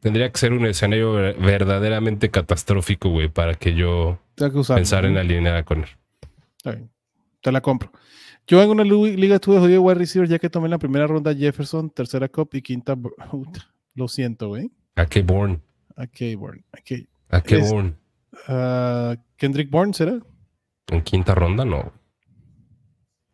Tendría 0.00 0.30
que 0.30 0.38
ser 0.38 0.52
un 0.52 0.66
escenario 0.66 1.14
ver- 1.14 1.36
verdaderamente 1.38 2.30
catastrófico, 2.30 3.08
güey, 3.08 3.28
para 3.30 3.54
que 3.54 3.72
yo 3.74 4.18
que 4.36 4.44
usarlo, 4.44 4.76
pensara 4.80 5.08
en 5.08 5.14
¿no? 5.14 5.20
alinear 5.20 5.56
a 5.56 5.64
Conner. 5.64 5.96
Está 6.58 6.72
bien. 6.72 6.90
Te 7.40 7.50
la 7.50 7.62
compro. 7.62 7.90
Yo 8.46 8.62
en 8.62 8.68
una 8.68 8.84
liga 8.84 9.36
estuve 9.36 9.58
jodido 9.58 9.80
wide 9.80 9.94
receiver 9.94 10.28
ya 10.28 10.38
que 10.38 10.50
tomé 10.50 10.66
en 10.66 10.72
la 10.72 10.78
primera 10.78 11.06
ronda 11.06 11.34
Jefferson, 11.34 11.88
tercera 11.88 12.28
Cup 12.28 12.50
y 12.52 12.60
quinta. 12.60 12.94
Lo 13.94 14.06
siento, 14.08 14.48
güey. 14.48 14.70
¿A 14.94 15.06
qué 15.06 15.22
Bourne? 15.22 15.60
A 15.96 16.06
Bourne. 16.36 16.62
A 16.72 16.76
K- 16.82 17.06
¿A 17.30 17.40
qué 17.40 17.56
Es- 17.60 17.70
Ah, 18.48 19.16
Kendrick 19.36 19.70
Bourne, 19.70 19.94
¿será? 19.94 20.18
¿En 20.88 21.02
quinta 21.02 21.34
ronda? 21.34 21.64
No. 21.64 21.92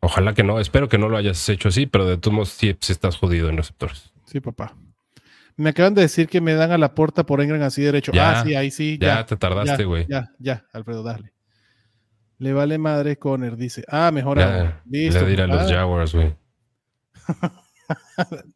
Ojalá 0.00 0.34
que 0.34 0.42
no. 0.42 0.60
Espero 0.60 0.88
que 0.88 0.98
no 0.98 1.08
lo 1.08 1.16
hayas 1.16 1.48
hecho 1.48 1.68
así, 1.68 1.86
pero 1.86 2.06
de 2.06 2.16
todos 2.16 2.34
modos 2.34 2.48
sí, 2.50 2.76
sí 2.80 2.92
estás 2.92 3.16
jodido 3.16 3.48
en 3.48 3.56
receptores. 3.56 4.12
Sí, 4.26 4.40
papá. 4.40 4.74
Me 5.56 5.70
acaban 5.70 5.94
de 5.94 6.02
decir 6.02 6.28
que 6.28 6.40
me 6.40 6.54
dan 6.54 6.72
a 6.72 6.78
la 6.78 6.94
puerta 6.94 7.24
por 7.26 7.40
Engram 7.42 7.62
así 7.62 7.82
derecho. 7.82 8.12
Ya, 8.12 8.40
ah, 8.40 8.44
sí, 8.44 8.54
ahí 8.54 8.70
sí. 8.70 8.96
Ya, 9.00 9.16
Ya, 9.16 9.26
te 9.26 9.36
tardaste, 9.36 9.84
güey. 9.84 10.06
Ya, 10.08 10.30
ya, 10.38 10.64
Alfredo, 10.72 11.02
dale. 11.02 11.32
Le 12.38 12.54
vale 12.54 12.78
madre 12.78 13.18
Conner, 13.18 13.56
dice. 13.56 13.84
Ah, 13.86 14.10
mejor 14.10 14.38
Ya, 14.38 14.82
le 14.86 15.10
diré 15.26 15.42
a 15.42 15.46
los 15.46 15.70
Jaguars, 15.70 16.14
güey. 16.14 16.34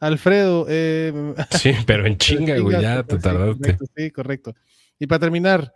Alfredo, 0.00 0.66
eh, 0.68 1.34
Sí, 1.50 1.72
pero 1.86 2.06
en 2.06 2.16
chinga, 2.18 2.58
güey. 2.58 2.80
Ya 2.80 3.02
te 3.02 3.18
tardaste. 3.18 3.60
correcto, 3.60 3.84
sí, 3.94 4.10
correcto. 4.10 4.54
Y 4.98 5.06
para 5.06 5.20
terminar, 5.20 5.72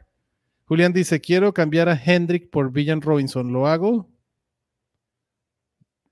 Julián 0.64 0.92
dice: 0.92 1.20
Quiero 1.20 1.52
cambiar 1.52 1.88
a 1.88 2.00
Hendrick 2.02 2.50
por 2.50 2.72
Villan 2.72 3.00
Robinson. 3.02 3.52
¿Lo 3.52 3.66
hago? 3.66 4.08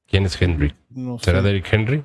¿Quién 0.07 0.25
es 0.25 0.40
Henry? 0.40 0.75
No 0.90 1.18
¿Será 1.18 1.40
sé. 1.40 1.47
Derrick 1.49 1.73
Henry? 1.73 2.05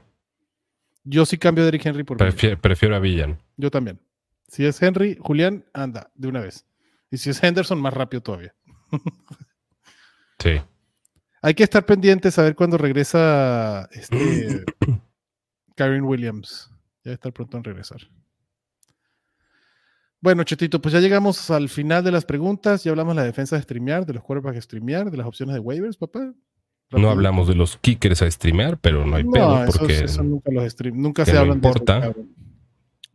Yo 1.06 1.26
sí 1.26 1.38
cambio 1.38 1.64
a 1.64 1.66
Derrick 1.66 1.86
Henry 1.86 2.04
por 2.04 2.18
Villan. 2.18 2.60
Prefiero, 2.60 2.96
a 2.96 3.00
Villan. 3.00 3.40
Yo 3.58 3.72
también. 3.72 4.00
Si 4.48 4.66
es 4.66 4.82
Henry, 4.82 5.18
Julián, 5.20 5.66
anda, 5.74 6.12
de 6.16 6.28
una 6.28 6.42
vez. 6.42 6.66
Y 7.10 7.18
si 7.18 7.30
es 7.30 7.42
Henderson, 7.44 7.82
más 7.82 7.94
rápido 7.94 8.22
todavía. 8.22 8.54
Sí. 10.40 10.60
Hay 11.42 11.54
que 11.54 11.64
estar 11.64 11.86
pendientes 11.86 12.38
a 12.38 12.44
ver 12.44 12.54
cuándo 12.54 12.78
regresa 12.78 13.88
este 13.94 14.66
Karen 15.78 16.04
Williams. 16.04 16.70
Ya 17.06 17.14
estar 17.14 17.32
pronto 17.32 17.56
en 17.56 17.64
regresar. 17.64 18.02
Bueno, 20.24 20.46
Chetito, 20.46 20.82
pues 20.82 20.94
ya 20.94 21.02
llegamos 21.02 21.52
al 21.52 21.68
final 21.68 22.02
de 22.02 22.10
las 22.12 22.24
preguntas. 22.24 22.82
Ya 22.86 22.92
hablamos 22.92 23.14
de 23.14 23.22
la 23.22 23.26
defensa 23.26 23.58
de 23.58 23.62
streamear, 23.62 24.06
de 24.06 24.14
los 24.14 24.24
quarterbacks 24.24 24.56
de 24.56 24.62
streamear, 24.62 25.12
de 25.12 25.18
las 25.18 25.28
opciones 25.28 25.54
de 25.54 25.60
waivers, 25.60 25.98
papá. 25.98 26.34
No 26.92 27.10
hablamos 27.10 27.50
de 27.50 27.56
los 27.56 27.76
kickers 27.76 28.22
a 28.22 28.32
streamear, 28.32 28.78
pero 28.80 29.06
no 29.06 29.18
hay 29.18 29.26
pedo 29.26 29.64
esos- 29.66 29.78
porque 29.80 29.98
esos 30.06 30.24
nunca 30.24 30.50
los 30.50 30.72
stream, 30.72 31.02
nunca 31.02 31.26
se 31.26 31.34
no 31.34 31.40
hablan 31.42 31.60
de 31.60 31.68
eso, 31.68 31.78
importa. 31.78 32.14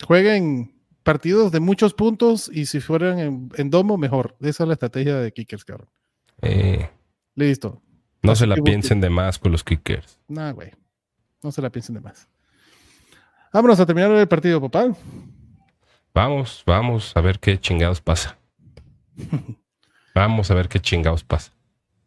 Jueguen 0.04 0.74
partidos 1.02 1.50
de 1.50 1.60
muchos 1.60 1.94
puntos 1.94 2.50
y 2.52 2.66
si 2.66 2.80
fueran 2.80 3.18
en, 3.18 3.48
en 3.56 3.70
domo, 3.70 3.96
mejor. 3.96 4.36
Esa 4.40 4.64
es 4.64 4.68
la 4.68 4.74
estrategia 4.74 5.16
de 5.16 5.32
kickers, 5.32 5.64
cabrón. 5.64 5.88
eh, 6.42 6.90
Listo. 7.36 7.80
no 8.22 8.32
Así 8.32 8.40
se 8.40 8.46
la 8.48 8.56
piensen 8.56 9.00
de 9.00 9.08
más 9.08 9.38
con 9.38 9.50
los 9.52 9.64
kickers. 9.64 10.18
Nah, 10.28 10.50
güey. 10.52 10.72
No 11.42 11.52
se 11.52 11.62
la 11.62 11.70
piensen 11.70 11.94
de 11.94 12.00
más. 12.02 12.28
Vámonos 13.52 13.80
a 13.80 13.86
terminar 13.86 14.10
el 14.10 14.28
partido, 14.28 14.60
papá. 14.60 14.88
Vamos, 16.14 16.62
vamos 16.66 17.16
a 17.16 17.20
ver 17.20 17.38
qué 17.38 17.58
chingados 17.60 18.00
pasa. 18.00 18.38
Vamos 20.14 20.50
a 20.50 20.54
ver 20.54 20.68
qué 20.68 20.80
chingados 20.80 21.22
pasa. 21.22 21.52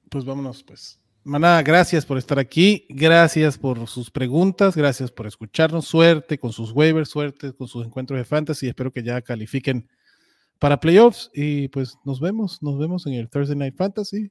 Pues 0.09 0.25
vámonos, 0.25 0.63
pues. 0.63 0.99
Manada, 1.23 1.61
gracias 1.63 2.05
por 2.05 2.17
estar 2.17 2.39
aquí. 2.39 2.85
Gracias 2.89 3.57
por 3.57 3.87
sus 3.87 4.11
preguntas. 4.11 4.75
Gracias 4.75 5.09
por 5.11 5.27
escucharnos. 5.27 5.85
Suerte 5.85 6.37
con 6.37 6.51
sus 6.51 6.71
waivers, 6.73 7.09
suerte 7.09 7.53
con 7.53 7.67
sus 7.69 7.85
encuentros 7.85 8.17
de 8.17 8.25
fantasy. 8.25 8.67
Espero 8.67 8.91
que 8.91 9.01
ya 9.03 9.21
califiquen 9.21 9.87
para 10.59 10.77
playoffs. 10.79 11.29
Y 11.33 11.69
pues 11.69 11.95
nos 12.03 12.19
vemos. 12.19 12.61
Nos 12.61 12.77
vemos 12.77 13.05
en 13.07 13.13
el 13.13 13.29
Thursday 13.29 13.55
Night 13.55 13.77
Fantasy. 13.77 14.29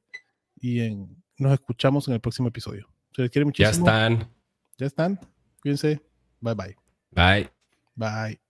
Y 0.57 0.81
en, 0.81 1.17
nos 1.39 1.55
escuchamos 1.55 2.07
en 2.09 2.15
el 2.15 2.21
próximo 2.21 2.49
episodio. 2.49 2.87
Se 3.17 3.23
les 3.23 3.31
quiere 3.31 3.45
Ya 3.45 3.47
muchísimo. 3.47 3.87
están. 3.87 4.29
Ya 4.77 4.87
están. 4.87 5.21
Cuídense. 5.63 6.03
Bye 6.41 6.55
bye. 6.55 6.77
Bye. 7.13 7.51
Bye. 7.95 8.50